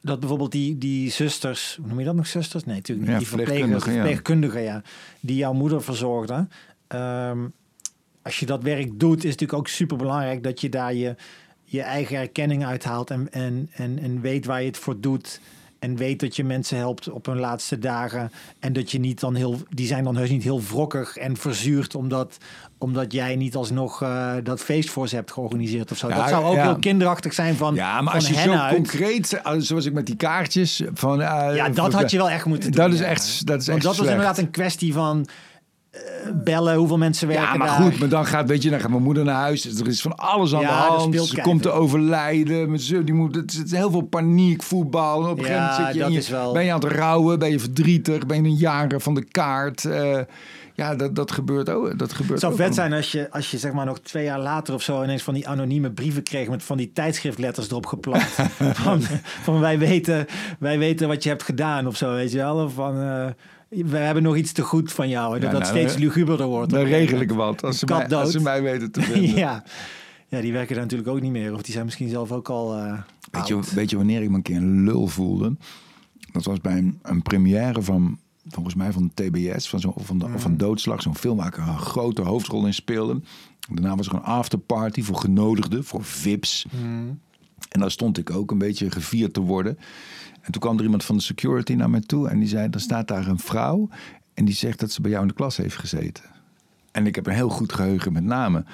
dat 0.00 0.20
bijvoorbeeld 0.20 0.52
die, 0.52 0.78
die 0.78 1.10
zusters, 1.10 1.76
hoe 1.80 1.88
noem 1.88 1.98
je 1.98 2.04
dat 2.04 2.14
nog 2.14 2.26
zusters? 2.26 2.64
Nee, 2.64 2.76
natuurlijk 2.76 3.08
niet. 3.08 3.18
Die 3.18 3.26
verpleegkundigen, 3.26 3.92
verpleegkundigen, 3.92 4.62
ja. 4.62 4.82
Die 5.20 5.36
jouw 5.36 5.52
moeder 5.52 5.82
verzorgde. 5.82 6.48
Ehm, 6.86 7.38
als 8.22 8.38
je 8.38 8.46
dat 8.46 8.62
werk 8.62 8.98
doet, 8.98 9.16
is 9.16 9.30
het 9.30 9.40
natuurlijk 9.40 9.58
ook 9.58 9.68
super 9.68 9.96
belangrijk 9.96 10.42
dat 10.42 10.60
je 10.60 10.68
daar 10.68 10.94
je, 10.94 11.14
je 11.64 11.82
eigen 11.82 12.16
erkenning 12.16 12.64
uithaalt 12.64 13.10
en, 13.10 13.32
en, 13.32 13.68
en, 13.72 13.98
en 13.98 14.20
weet 14.20 14.46
waar 14.46 14.60
je 14.60 14.66
het 14.66 14.78
voor 14.78 15.00
doet. 15.00 15.40
En 15.80 15.96
weet 15.96 16.20
dat 16.20 16.36
je 16.36 16.44
mensen 16.44 16.76
helpt 16.76 17.10
op 17.10 17.26
hun 17.26 17.38
laatste 17.38 17.78
dagen. 17.78 18.32
En 18.58 18.72
dat 18.72 18.90
je 18.90 18.98
niet 18.98 19.20
dan 19.20 19.34
heel, 19.34 19.58
die 19.68 19.86
zijn 19.86 20.04
dan 20.04 20.16
heus 20.16 20.30
niet 20.30 20.42
heel 20.42 20.62
wrokkig 20.62 21.16
en 21.16 21.36
verzuurd 21.36 21.94
omdat, 21.94 22.36
omdat 22.78 23.12
jij 23.12 23.36
niet 23.36 23.54
alsnog 23.54 24.02
uh, 24.02 24.32
dat 24.42 24.60
feest 24.60 24.90
voor 24.90 25.08
ze 25.08 25.14
hebt 25.14 25.32
georganiseerd 25.32 25.90
of 25.90 25.98
zo. 25.98 26.08
Ja, 26.08 26.16
dat 26.16 26.28
zou 26.28 26.44
ook 26.44 26.54
ja. 26.54 26.62
heel 26.62 26.78
kinderachtig 26.78 27.32
zijn 27.32 27.54
van. 27.56 27.74
Ja, 27.74 28.00
maar 28.00 28.04
van 28.04 28.14
als 28.14 28.28
je 28.28 28.34
zo 28.34 28.52
uit. 28.52 28.74
concreet, 28.74 29.40
eh, 29.42 29.52
zoals 29.58 29.84
ik 29.84 29.92
met 29.92 30.06
die 30.06 30.16
kaartjes 30.16 30.82
van... 30.94 31.22
eh, 31.22 31.54
Ja, 31.54 31.68
dat 31.68 31.92
had 31.92 32.10
je 32.10 32.16
wel 32.16 32.30
echt 32.30 32.44
moeten 32.44 32.72
doen. 32.72 32.84
Dat 32.84 32.94
is 32.94 33.00
echt, 33.00 33.46
dat 33.46 33.60
is 33.60 33.66
Want 33.66 33.78
echt 33.78 33.86
dat 33.86 33.96
was 33.96 34.06
inderdaad 34.06 34.38
een 34.38 34.50
kwestie 34.50 34.92
van 34.92 35.26
bellen, 36.44 36.74
hoeveel 36.76 36.98
mensen 36.98 37.28
werken 37.28 37.46
Ja, 37.46 37.54
maar 37.56 37.66
daar. 37.66 37.76
goed, 37.76 37.98
maar 37.98 38.08
dan 38.08 38.26
gaat, 38.26 38.48
weet 38.48 38.62
je, 38.62 38.70
dan 38.70 38.80
gaat 38.80 38.90
mijn 38.90 39.02
moeder 39.02 39.24
naar 39.24 39.34
huis. 39.40 39.78
Er 39.80 39.86
is 39.88 40.00
van 40.02 40.16
alles 40.16 40.54
aan 40.54 40.60
Ja, 40.60 40.66
de 40.86 40.92
hand. 40.92 41.16
Ze 41.28 41.40
komt 41.40 41.62
te 41.62 41.70
overlijden. 41.70 42.66
Mijn 42.68 42.80
zus, 42.80 43.04
die 43.04 43.14
moet, 43.14 43.34
het 43.34 43.62
is 43.64 43.72
heel 43.72 43.90
veel 43.90 44.00
paniek, 44.02 44.62
voetbal. 44.62 45.24
En 45.24 45.30
op 45.30 45.38
een 45.38 45.44
gegeven 45.44 45.62
Ja, 45.64 45.76
moment 46.04 46.14
zit 46.14 46.26
je, 46.26 46.32
wel- 46.32 46.52
ben 46.52 46.64
je 46.64 46.72
aan 46.72 46.80
het 46.84 46.92
rouwen, 46.92 47.38
ben 47.38 47.50
je 47.50 47.58
verdrietig, 47.60 48.26
ben 48.26 48.42
je 48.42 48.48
een 48.48 48.56
jager 48.56 49.00
van 49.00 49.14
de 49.14 49.24
kaart. 49.24 49.84
Eh, 49.84 50.18
ja, 50.74 50.94
dat, 50.94 51.14
dat 51.14 51.32
gebeurt 51.32 51.70
ook. 51.70 51.98
Dat 51.98 52.12
gebeurt 52.12 52.30
Het 52.30 52.40
zou 52.40 52.52
ook 52.52 52.58
vet 52.58 52.74
zijn 52.74 52.92
als 52.92 53.12
je, 53.12 53.30
als 53.30 53.50
je 53.50 53.58
zeg 53.58 53.72
maar 53.72 53.86
nog 53.86 54.00
twee 54.00 54.24
jaar 54.24 54.40
later 54.40 54.74
of 54.74 54.82
zo 54.82 55.02
ineens 55.02 55.22
van 55.22 55.34
die 55.34 55.48
anonieme 55.48 55.90
brieven 55.90 56.22
kreeg 56.22 56.48
met 56.48 56.62
van 56.62 56.76
die 56.76 56.92
tijdschriftletters 56.92 57.70
erop 57.70 57.86
geplakt. 57.86 58.24
van, 58.84 59.00
van 59.42 59.60
wij 59.60 59.78
weten, 59.78 60.26
wij 60.58 60.78
weten 60.78 61.08
wat 61.08 61.22
je 61.22 61.28
hebt 61.28 61.42
gedaan 61.42 61.86
of 61.86 61.96
zo, 61.96 62.12
weet 62.14 62.32
je 62.32 62.36
wel. 62.38 62.64
Of 62.64 62.72
van 62.74 63.00
eh, 63.00 63.26
we 63.70 63.96
hebben 63.96 64.22
nog 64.22 64.36
iets 64.36 64.52
te 64.52 64.62
goed 64.62 64.92
van 64.92 65.08
jou. 65.08 65.34
En 65.34 65.40
dat 65.40 65.52
Ja, 65.52 65.58
dat 65.58 65.72
nou, 65.72 65.78
steeds 65.78 65.96
luguberder 66.02 66.46
wordt. 66.46 66.70
Dan 66.70 66.84
regel 66.84 67.20
ik 67.20 67.30
wat. 67.32 67.62
Als 67.62 67.78
ze, 67.78 67.86
mij, 67.86 68.08
als 68.08 68.30
ze 68.30 68.40
mij 68.40 68.62
weten 68.62 68.90
te 68.92 69.02
vinden. 69.12 69.34
ja. 69.36 69.64
ja, 70.28 70.40
die 70.40 70.52
werken 70.52 70.74
daar 70.74 70.84
natuurlijk 70.84 71.10
ook 71.10 71.20
niet 71.20 71.30
meer. 71.32 71.54
Of 71.54 71.62
die 71.62 71.72
zijn 71.72 71.84
misschien 71.84 72.08
zelf 72.08 72.32
ook 72.32 72.48
al 72.48 72.76
eh 72.76 72.98
Weet 73.30 73.48
je, 73.48 73.60
weet 73.74 73.90
je 73.90 73.96
wanneer 73.96 74.22
ik 74.22 74.28
me 74.30 74.36
een 74.36 74.42
keer 74.42 74.56
een 74.56 74.84
lul 74.84 75.06
voelde? 75.06 75.56
Dat 76.32 76.44
was 76.44 76.60
bij 76.60 76.78
een, 76.78 76.98
een 77.02 77.22
première 77.22 77.82
van, 77.82 78.18
volgens 78.48 78.74
mij 78.74 78.92
van 78.92 79.10
TBS, 79.14 79.68
van, 79.68 79.80
zo, 79.80 79.92
van, 79.96 80.18
de, 80.18 80.26
Mhm. 80.28 80.38
van 80.38 80.56
Doodslag. 80.56 81.02
Zo'n 81.02 81.16
film 81.16 81.36
waar 81.36 81.46
ik 81.46 81.56
een 81.56 81.78
grote 81.78 82.22
hoofdrol 82.22 82.66
in 82.66 82.74
speelde. 82.74 83.20
Daarna 83.72 83.94
was 83.96 84.06
er 84.06 84.14
een 84.14 84.22
afterparty 84.22 85.02
voor 85.02 85.16
genodigden, 85.16 85.84
voor 85.84 86.04
VIP's. 86.04 86.66
Mhm. 86.70 87.08
En 87.68 87.80
daar 87.80 87.90
stond 87.90 88.18
ik 88.18 88.30
ook 88.30 88.50
een 88.50 88.58
beetje 88.58 88.90
gevierd 88.90 89.34
te 89.34 89.40
worden. 89.40 89.78
En 90.40 90.52
toen 90.52 90.60
kwam 90.60 90.78
er 90.78 90.84
iemand 90.84 91.04
van 91.04 91.16
de 91.16 91.22
security 91.22 91.72
naar 91.74 91.90
mij 91.90 92.00
toe 92.00 92.28
en 92.28 92.38
die 92.38 92.48
zei: 92.48 92.68
Er 92.70 92.80
staat 92.80 93.08
daar 93.08 93.26
een 93.26 93.38
vrouw 93.38 93.88
en 94.34 94.44
die 94.44 94.54
zegt 94.54 94.80
dat 94.80 94.92
ze 94.92 95.00
bij 95.00 95.10
jou 95.10 95.22
in 95.22 95.28
de 95.28 95.34
klas 95.34 95.56
heeft 95.56 95.76
gezeten. 95.76 96.24
En 96.92 97.06
ik 97.06 97.14
heb 97.14 97.26
een 97.26 97.32
heel 97.34 97.48
goed 97.48 97.72
geheugen 97.72 98.12
met 98.12 98.24
namen. 98.24 98.66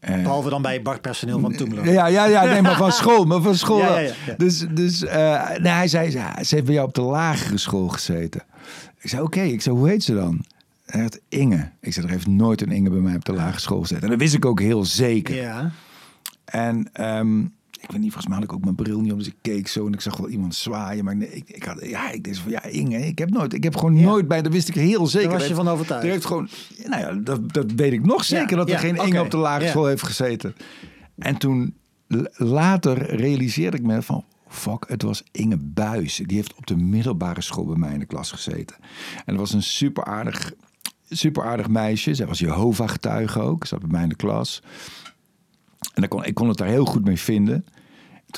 En- 0.00 0.22
Behalve 0.22 0.48
dan 0.50 0.62
bij 0.62 0.82
Bart 0.82 1.00
personeel 1.00 1.40
van 1.40 1.52
Toemler. 1.52 1.92
ja, 1.92 2.06
ja, 2.06 2.24
ja, 2.24 2.44
nee, 2.44 2.62
maar 2.62 2.76
van 2.76 2.92
school. 3.02 3.24
Maar 3.24 3.40
van 3.40 3.54
school. 3.54 3.78
Ja, 3.78 3.86
wel. 3.88 3.98
ja, 3.98 4.00
ja, 4.00 4.12
ja. 4.26 4.34
Dus, 4.36 4.66
dus 4.74 5.04
eh, 5.04 5.48
nee, 5.58 5.72
hij 5.72 5.88
zei, 5.88 6.10
ze 6.10 6.54
heeft 6.54 6.64
bij 6.64 6.74
jou 6.74 6.88
op 6.88 6.94
de 6.94 7.00
lagere 7.00 7.58
school 7.58 7.88
gezeten. 7.88 8.42
Ik 9.00 9.08
zei, 9.08 9.22
oké. 9.22 9.40
Ik 9.40 9.60
zei, 9.62 9.76
hoe 9.76 9.88
heet 9.88 10.04
ze 10.04 10.14
dan? 10.14 10.44
Hij 10.86 11.02
had 11.02 11.20
Inge. 11.28 11.70
Ik 11.80 11.92
zei, 11.92 12.06
er 12.06 12.12
heeft 12.12 12.26
nooit 12.26 12.60
een 12.62 12.70
Inge 12.70 12.90
bij 12.90 13.00
mij 13.00 13.14
op 13.14 13.24
de 13.24 13.32
lagere 13.32 13.60
school 13.60 13.80
gezeten. 13.80 14.02
En 14.04 14.10
dat 14.10 14.18
wist 14.18 14.34
ik 14.34 14.44
ook 14.44 14.60
heel 14.60 14.84
zeker. 14.84 15.34
Ja. 15.34 15.70
En 16.44 16.88
ehm, 16.92 17.44
ik 17.86 17.92
weet 17.92 18.00
niet, 18.00 18.12
volgens 18.12 18.26
mij 18.26 18.34
had 18.34 18.44
ik 18.44 18.52
ook 18.52 18.64
mijn 18.64 18.74
bril 18.74 19.00
niet 19.00 19.12
op. 19.12 19.18
Dus 19.18 19.26
ik 19.26 19.34
keek 19.42 19.68
zo 19.68 19.86
en 19.86 19.92
ik 19.92 20.00
zag 20.00 20.16
wel 20.16 20.28
iemand 20.28 20.54
zwaaien. 20.54 21.04
Maar 21.04 21.16
nee, 21.16 21.28
ik, 21.28 21.48
ik 21.50 21.62
had, 21.64 21.86
ja, 21.86 22.10
ik 22.10 22.24
dacht 22.24 22.38
van, 22.38 22.50
ja, 22.50 22.62
Inge. 22.64 23.06
Ik 23.06 23.18
heb 23.18 23.30
nooit, 23.30 23.52
ik 23.52 23.62
heb 23.64 23.76
gewoon 23.76 23.96
Ja. 23.96 24.04
nooit 24.04 24.28
bij, 24.28 24.42
dat 24.42 24.52
wist 24.52 24.68
ik 24.68 24.74
heel 24.74 25.06
zeker. 25.06 25.28
Daar 25.28 25.38
was 25.38 25.48
je 25.48 25.54
van 25.54 25.68
overtuigd. 25.68 26.04
er 26.04 26.10
heeft 26.10 26.24
gewoon, 26.24 26.48
nou 26.84 27.00
ja, 27.00 27.12
dat, 27.12 27.52
dat 27.52 27.72
weet 27.72 27.92
ik 27.92 28.06
nog 28.06 28.24
zeker, 28.24 28.50
Ja, 28.50 28.56
dat 28.56 28.66
er 28.66 28.72
ja, 28.72 28.78
geen 28.78 28.96
Inge 28.96 29.20
op 29.20 29.30
de 29.30 29.36
lagere 29.36 29.68
school 29.68 29.86
heeft 29.86 30.02
gezeten. 30.02 30.54
En 31.18 31.36
toen 31.36 31.74
later 32.36 33.14
realiseerde 33.16 33.76
ik 33.76 33.82
me 33.82 34.02
van, 34.02 34.24
fuck, 34.48 34.84
het 34.88 35.02
was 35.02 35.22
Inge 35.32 35.56
Buis. 35.58 36.22
Die 36.26 36.36
heeft 36.36 36.54
op 36.54 36.66
de 36.66 36.76
middelbare 36.76 37.40
school 37.40 37.64
bij 37.66 37.76
mij 37.76 37.92
in 37.92 37.98
de 37.98 38.06
klas 38.06 38.30
gezeten. 38.30 38.76
En 39.16 39.24
dat 39.26 39.36
was 39.36 39.52
een 39.52 39.62
super 39.62 40.04
aardig, 40.04 40.52
super 41.10 41.44
aardig 41.44 41.68
meisje. 41.68 42.14
Zij 42.14 42.26
was 42.26 42.38
Jehovah-getuige 42.38 43.40
ook, 43.40 43.66
zat 43.66 43.80
bij 43.80 43.88
mij 43.90 44.02
in 44.02 44.08
de 44.08 44.16
klas. 44.16 44.62
En 45.94 46.08
kon, 46.08 46.24
ik 46.24 46.34
kon 46.34 46.48
het 46.48 46.58
daar 46.58 46.68
heel 46.68 46.84
goed 46.84 47.04
mee 47.04 47.18
vinden. 47.20 47.64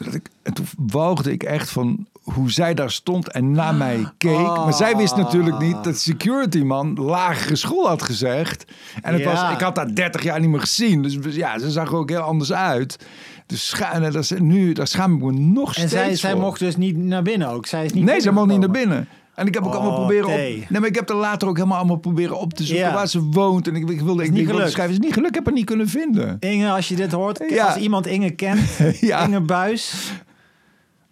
Toen, 0.05 0.15
ik, 0.15 0.29
en 0.43 0.53
toen 0.55 0.67
walgde 0.79 1.33
ik 1.33 1.43
echt 1.43 1.71
van 1.71 2.07
hoe 2.23 2.51
zij 2.51 2.75
daar 2.75 2.91
stond 2.91 3.31
en 3.31 3.53
naar 3.53 3.75
mij 3.75 4.07
keek. 4.19 4.39
Maar 4.39 4.75
zij 4.75 4.97
wist 4.97 5.17
natuurlijk 5.17 5.59
niet 5.59 5.85
dat 5.85 5.99
security 5.99 6.59
man 6.59 6.95
lagere 6.95 7.57
school 7.57 7.87
had 7.89 8.03
gezegd. 8.03 8.65
En 9.03 9.13
het 9.13 9.23
Ja. 9.23 9.31
was, 9.31 9.53
ik 9.53 9.61
had 9.61 9.77
haar 9.77 9.95
30 9.95 10.23
jaar 10.23 10.41
niet 10.41 10.51
meer 10.51 10.61
gezien. 10.61 11.03
Dus 11.03 11.17
ja, 11.37 11.59
ze 11.59 11.71
zag 11.71 11.89
er 11.89 11.97
ook 11.97 12.11
heel 12.11 12.21
anders 12.21 12.53
uit. 12.53 12.99
Dus 13.47 13.69
scha 13.69 13.93
en 13.93 14.03
dat 14.03 14.15
is, 14.15 14.31
nu, 14.39 14.73
daar 14.73 14.87
schaam 14.87 15.15
ik 15.15 15.23
me 15.23 15.33
nog 15.33 15.69
En 15.69 15.89
steeds 15.89 15.93
zij, 15.93 16.15
zij 16.17 16.35
mocht 16.35 16.59
dus 16.59 16.77
niet 16.77 16.97
naar 16.97 17.23
binnen 17.23 17.49
ook. 17.49 17.67
Zij 17.67 17.85
is 17.85 17.93
niet 17.93 18.05
Nee, 18.05 18.21
ze 18.21 18.33
mocht 18.33 18.47
niet 18.49 18.59
naar 18.61 18.71
binnen. 18.71 19.09
En 19.39 19.47
ik 19.47 19.55
heb 19.55 19.63
ook 19.65 19.69
Oh, 19.75 19.79
allemaal 19.81 19.95
proberen 19.99 20.29
op. 20.29 20.37
Nee, 20.37 20.67
maar 20.69 20.87
ik 20.87 20.95
heb 20.95 21.09
er 21.09 21.17
later 21.17 21.49
ook 21.49 21.57
helemaal 21.57 21.79
allemaal 21.79 21.97
proberen 21.97 22.39
op 22.39 22.55
te 22.55 22.65
zoeken 22.65 22.87
Ja. 22.87 22.93
waar 22.95 23.09
ze 23.09 23.23
woont. 23.23 23.69
En 23.69 23.75
ik, 23.77 23.91
ik 23.91 24.01
wilde 24.01 24.23
ik 24.23 24.29
niet 24.31 24.39
wilde 24.39 24.53
gelukt. 24.53 24.71
schrijven. 24.73 24.95
Het 24.95 25.01
is 25.03 25.07
niet 25.07 25.15
gelukt. 25.17 25.29
Ik 25.29 25.35
heb 25.35 25.45
haar 25.45 25.55
niet 25.55 25.65
kunnen 25.65 25.89
vinden. 25.89 26.37
Inge, 26.41 26.71
als 26.71 26.89
je 26.89 26.97
dit 26.97 27.13
hoort, 27.13 27.45
Ja. 27.49 27.67
als 27.67 27.77
iemand 27.77 28.07
Inge 28.07 28.31
kent, 28.31 28.61
Ja. 29.01 29.27
Inge 29.27 29.41
Buis. 29.41 30.13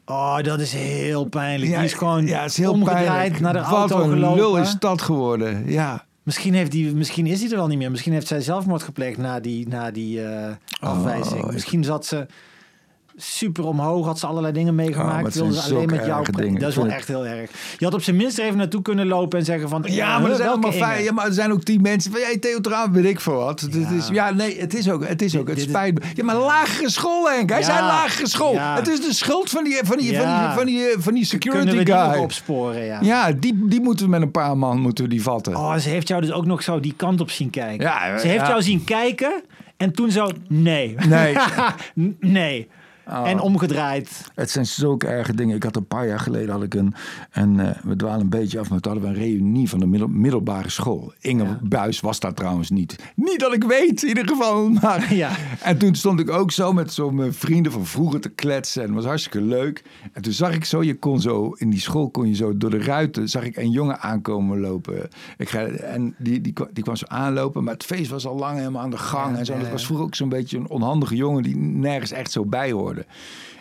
Oh, 0.07 0.39
dat 0.43 0.61
is 0.61 0.73
heel 0.73 1.25
pijnlijk. 1.25 1.73
Die 1.75 1.85
is 1.85 1.93
gewoon 1.93 2.27
ja, 2.27 2.41
het 2.43 2.51
is 2.51 2.57
heel 2.57 2.73
omgedraaid 2.73 3.07
pijnlijk. 3.07 3.41
naar 3.41 3.53
de 3.53 3.59
Wat 3.59 3.69
auto 3.69 4.01
een 4.03 4.11
gelopen. 4.11 4.37
lul 4.39 4.57
is 4.59 4.77
dat 4.79 5.03
geworden. 5.03 5.71
Ja. 5.71 6.05
Misschien, 6.23 6.55
heeft 6.55 6.71
die, 6.71 6.95
misschien 6.95 7.27
is 7.27 7.41
hij 7.41 7.51
er 7.51 7.57
wel 7.57 7.67
niet 7.67 7.79
meer. 7.79 7.91
Misschien 7.91 8.13
heeft 8.13 8.27
zij 8.27 8.41
zelfmoord 8.41 8.83
gepleegd 8.83 9.19
na 9.19 9.41
die, 9.41 9.69
na 9.69 9.91
die 9.91 10.23
eh, 10.25 10.53
afwijzing. 10.81 11.45
ik- 11.45 11.53
Misschien 11.53 11.85
zat 11.85 12.07
ze 12.07 12.27
super 13.17 13.65
omhoog, 13.67 14.07
had 14.07 14.19
ze 14.19 14.27
allerlei 14.27 14.53
dingen 14.53 14.75
meegemaakt. 14.75 15.25
het 15.27 15.35
wilde 15.35 15.55
ze 15.55 15.75
alleen 15.75 15.87
met 15.91 16.05
jou 16.07 16.27
dingen. 16.33 16.61
Dat 16.61 16.71
is 16.71 16.77
wel 16.77 16.87
echt 16.87 17.09
heel 17.09 17.27
erg. 17.27 17.51
Je 17.79 17.85
had 17.85 17.95
op 17.95 18.03
zijn 18.03 18.17
minst 18.17 18.39
even 18.39 18.57
naartoe 18.57 18.83
kunnen 18.83 19.07
lopen 19.07 19.39
en 19.39 19.45
zeggen 19.45 19.69
van... 19.69 19.85
Ja, 19.87 20.19
maar 20.19 20.31
er 20.31 20.37
zijn 20.37 20.49
allemaal 20.49 20.73
fijn. 20.73 21.03
Ja, 21.05 21.13
maar 21.13 21.27
er 21.27 21.33
zijn 21.33 21.53
ook 21.53 21.63
tien 21.63 21.81
mensen 21.83 22.11
van, 22.11 22.21
jij 22.21 22.39
Theotraan, 22.39 22.93
weet 22.93 23.05
ik 23.05 23.21
veel 23.21 23.35
wat. 23.35 23.69
Ja. 23.71 23.79
Het 23.79 23.91
is, 23.91 24.09
ja, 24.09 24.31
nee, 24.33 24.61
het 24.61 24.75
is 24.75 24.91
ook, 24.91 25.07
het 25.09 25.23
is 25.23 25.37
ook, 25.37 25.49
het 25.49 25.61
spijt 25.61 25.95
me. 25.95 26.01
Ja, 26.15 26.25
maar 26.25 26.37
lagere 26.37 26.91
school, 26.91 27.29
Henk. 27.31 27.51
Hij 27.51 27.59
Ja. 27.59 27.65
zei 27.65 27.81
lagere 27.81 28.29
school. 28.29 28.53
Ja. 28.53 28.75
Het 28.75 28.89
is 28.89 29.01
de 29.01 29.15
schuld 29.15 29.51
van 29.51 29.65
die, 29.65 29.79
van 29.85 29.97
die, 29.99 30.17
van 30.17 30.27
Ja. 30.27 30.47
die, 30.47 30.57
van 30.57 30.67
die, 30.67 30.95
van 30.99 31.15
die 31.15 31.25
security 31.25 31.65
Kunnen 31.65 31.85
we 31.85 31.91
die 31.93 32.11
guy. 32.11 32.19
opsporen, 32.23 32.85
ja. 32.85 32.99
Ja, 33.03 33.33
die, 33.33 33.67
die 33.69 33.81
moeten 33.81 34.05
we 34.05 34.11
met 34.11 34.23
een 34.23 34.31
paar 34.31 34.57
man 34.57 34.81
moeten 34.81 35.05
we 35.05 35.11
die 35.11 35.23
vatten. 35.23 35.57
Oh, 35.57 35.75
ze 35.77 35.89
heeft 35.89 36.09
jou 36.09 36.21
dus 36.21 36.33
ook 36.33 36.47
nog 36.47 36.63
zo 36.63 36.81
die 36.81 36.95
kant 36.97 37.21
op 37.21 37.31
zien 37.31 37.51
kijken. 37.51 37.87
Ja, 37.87 38.19
ze 38.19 38.27
heeft 38.27 38.41
ja. 38.41 38.49
jou 38.49 38.63
zien 38.63 38.85
kijken 38.85 39.43
en 39.77 39.93
toen 39.93 40.11
zo, 40.11 40.31
nee. 40.49 40.95
Nee. 41.09 41.37
Nee. 42.21 42.69
Oh. 43.09 43.29
En 43.29 43.41
omgedraaid. 43.41 44.31
Het 44.35 44.51
zijn 44.51 44.67
zulke 44.67 45.07
erge 45.07 45.35
dingen. 45.35 45.57
Ik 45.57 45.63
had 45.63 45.77
een 45.77 45.87
paar 45.87 46.07
jaar 46.07 46.21
geleden 46.21 46.51
had 46.51 46.63
ik 46.63 46.75
een, 46.75 46.95
en 47.31 47.61
eh, 47.61 47.77
we 47.83 47.97
dwalen 47.97 48.21
een 48.21 48.29
beetje 48.29 48.59
af, 48.59 48.71
maar 48.71 48.81
toen 48.81 48.93
hadden 48.93 49.11
we 49.11 49.17
een 49.19 49.23
reunie 49.25 49.69
van 49.69 49.79
de 49.79 49.87
middel- 49.87 50.09
middelbare 50.09 50.69
school. 50.71 51.13
Inge 51.21 51.45
Ja. 51.45 51.59
Buis 51.63 52.01
was 52.01 52.21
daar 52.21 52.35
trouwens 52.35 52.71
niet. 52.71 52.97
Niet 53.15 53.41
dat 53.41 53.53
ik 53.55 53.65
weet, 53.65 54.03
in 54.03 54.09
ieder 54.09 54.29
geval. 54.29 54.69
Maar. 54.83 55.15
Ja. 55.15 55.31
En 55.63 55.79
toen 55.79 55.95
stond 55.95 56.21
ik 56.21 56.31
ook 56.31 56.51
zo 56.53 56.73
met 56.73 56.93
zo 56.93 57.11
mijn 57.11 57.35
vrienden 57.35 57.73
van 57.73 57.87
vroeger 57.87 58.21
te 58.21 58.29
kletsen. 58.29 58.83
En 58.83 58.87
het 58.89 58.97
was 58.97 59.05
hartstikke 59.07 59.41
leuk. 59.41 59.85
En 60.13 60.23
toen 60.23 60.33
zag 60.33 60.55
ik 60.55 60.65
zo, 60.65 60.83
je 60.83 60.95
kon 60.99 61.21
zo, 61.21 61.51
in 61.57 61.71
die 61.71 61.81
school 61.81 62.11
kon 62.11 62.29
je 62.29 62.35
zo 62.35 62.57
door 62.57 62.71
de 62.71 62.79
ruiten, 62.83 63.29
zag 63.29 63.45
ik 63.45 63.57
een 63.57 63.71
jongen 63.71 64.01
aankomen 64.01 64.61
lopen. 64.61 65.09
Ik 65.37 65.49
ga, 65.49 65.61
en 65.67 66.15
die, 66.19 66.41
die, 66.41 66.53
die 66.73 66.83
kwam 66.85 66.97
zo 66.97 67.05
aanlopen, 67.09 67.65
maar 67.65 67.75
het 67.75 67.85
feest 67.85 68.11
was 68.11 68.27
al 68.27 68.37
lang 68.37 68.59
helemaal 68.59 68.83
aan 68.83 68.91
de 68.91 68.99
gang. 68.99 69.33
Ja, 69.33 69.39
en 69.39 69.45
zo. 69.47 69.53
En 69.53 69.61
dat 69.61 69.71
was 69.71 69.85
vroeger 69.85 70.07
ook 70.07 70.15
zo'n 70.15 70.29
beetje 70.29 70.59
een 70.59 70.69
onhandige 70.69 71.17
jongen 71.17 71.43
die 71.43 71.57
nergens 71.57 72.11
echt 72.11 72.31
zo 72.33 72.45
bij 72.45 72.71
hoorde. 72.73 72.96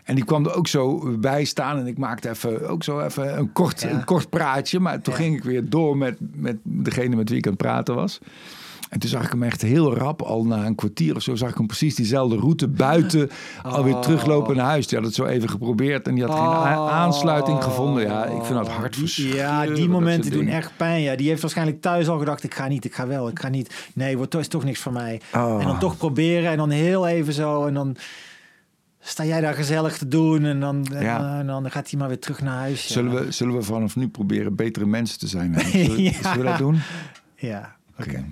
En 0.03 0.15
die 0.15 0.25
kwam 0.25 0.45
er 0.45 0.55
ook 0.55 0.67
zo 0.67 1.17
bij 1.19 1.43
staan. 1.43 1.77
En 1.79 1.87
ik 1.87 1.97
maakte 1.97 2.29
even, 2.29 2.67
ook 2.69 2.83
zo 2.83 2.99
even 2.99 3.37
een 3.37 3.51
kort, 3.51 3.81
Ja. 3.81 3.89
een 3.89 4.03
kort 4.03 4.29
praatje. 4.29 4.79
Maar 4.79 5.01
toen 5.01 5.13
Ja. 5.13 5.19
ging 5.19 5.35
ik 5.35 5.43
weer 5.43 5.69
door 5.69 5.97
met, 5.97 6.17
met 6.33 6.57
degene 6.63 7.15
met 7.15 7.29
wie 7.29 7.37
ik 7.37 7.45
aan 7.45 7.51
het 7.53 7.61
praten 7.61 7.95
was. 7.95 8.19
En 8.89 8.99
toen 8.99 9.09
zag 9.09 9.23
ik 9.23 9.31
hem 9.31 9.43
echt 9.43 9.61
heel 9.61 9.95
rap, 9.95 10.21
al 10.21 10.45
na 10.45 10.65
een 10.65 10.75
kwartier 10.75 11.15
of 11.15 11.21
zo, 11.21 11.35
zag 11.35 11.49
ik 11.49 11.57
hem 11.57 11.67
precies 11.67 11.95
diezelfde 11.95 12.35
route 12.37 12.67
buiten 12.67 13.29
alweer 13.63 13.93
Oh. 13.93 14.01
teruglopen 14.01 14.55
naar 14.55 14.65
huis. 14.65 14.87
Die 14.87 14.97
had 14.97 15.07
het 15.07 15.15
zo 15.15 15.25
even 15.25 15.49
geprobeerd 15.49 16.07
en 16.07 16.15
die 16.15 16.23
had 16.23 16.33
geen 16.37 16.47
Oh. 16.47 16.91
aansluiting 16.91 17.63
gevonden. 17.63 18.03
Ja, 18.03 18.25
ik 18.25 18.43
vind 18.43 18.57
dat 18.57 18.67
hartverscheurend. 18.67 19.39
Ja, 19.39 19.65
die 19.65 19.89
momenten 19.89 20.31
doen 20.31 20.47
echt 20.47 20.71
pijn. 20.77 21.01
Ja. 21.01 21.15
Die 21.15 21.27
heeft 21.29 21.41
waarschijnlijk 21.41 21.81
thuis 21.81 22.07
al 22.07 22.17
gedacht, 22.19 22.43
ik 22.43 22.53
ga 22.53 22.67
niet, 22.67 22.85
ik 22.85 22.95
ga 22.95 23.07
wel, 23.07 23.27
ik 23.27 23.39
ga 23.39 23.47
niet. 23.49 23.89
Nee, 23.93 24.17
wordt 24.17 24.35
is 24.35 24.47
toch 24.47 24.63
niks 24.63 24.79
voor 24.79 24.91
mij. 24.93 25.21
Oh. 25.35 25.57
En 25.61 25.67
dan 25.67 25.79
toch 25.79 25.97
proberen 25.97 26.51
en 26.51 26.57
dan 26.57 26.69
heel 26.69 27.07
even 27.07 27.33
zo 27.33 27.65
en 27.65 27.73
dan 27.73 27.95
sta 29.05 29.25
jij 29.25 29.41
daar 29.41 29.53
gezellig 29.53 29.97
te 29.97 30.07
doen 30.07 30.45
en 30.45 30.59
dan, 30.59 30.85
en, 30.93 31.01
Ja. 31.03 31.17
dan- 31.19 31.39
en 31.39 31.47
dan 31.47 31.71
gaat 31.71 31.89
hij 31.89 31.99
maar 31.99 32.07
weer 32.07 32.19
terug 32.19 32.41
naar 32.41 32.57
huis. 32.57 32.87
ja. 32.87 32.93
Zullen, 32.93 33.13
we, 33.25 33.31
zullen 33.31 33.55
we 33.55 33.61
vanaf 33.61 33.95
nu 33.95 34.07
proberen 34.07 34.55
betere 34.55 34.85
mensen 34.85 35.19
te 35.19 35.27
zijn? 35.27 35.59
Zullen, 35.59 35.95
we- 35.95 36.01
Ja. 36.11 36.11
zullen 36.11 36.37
we 36.37 36.43
dat 36.43 36.57
doen? 36.57 36.79
Ja, 37.35 37.75
oké. 37.99 38.09
Oké. 38.09 38.25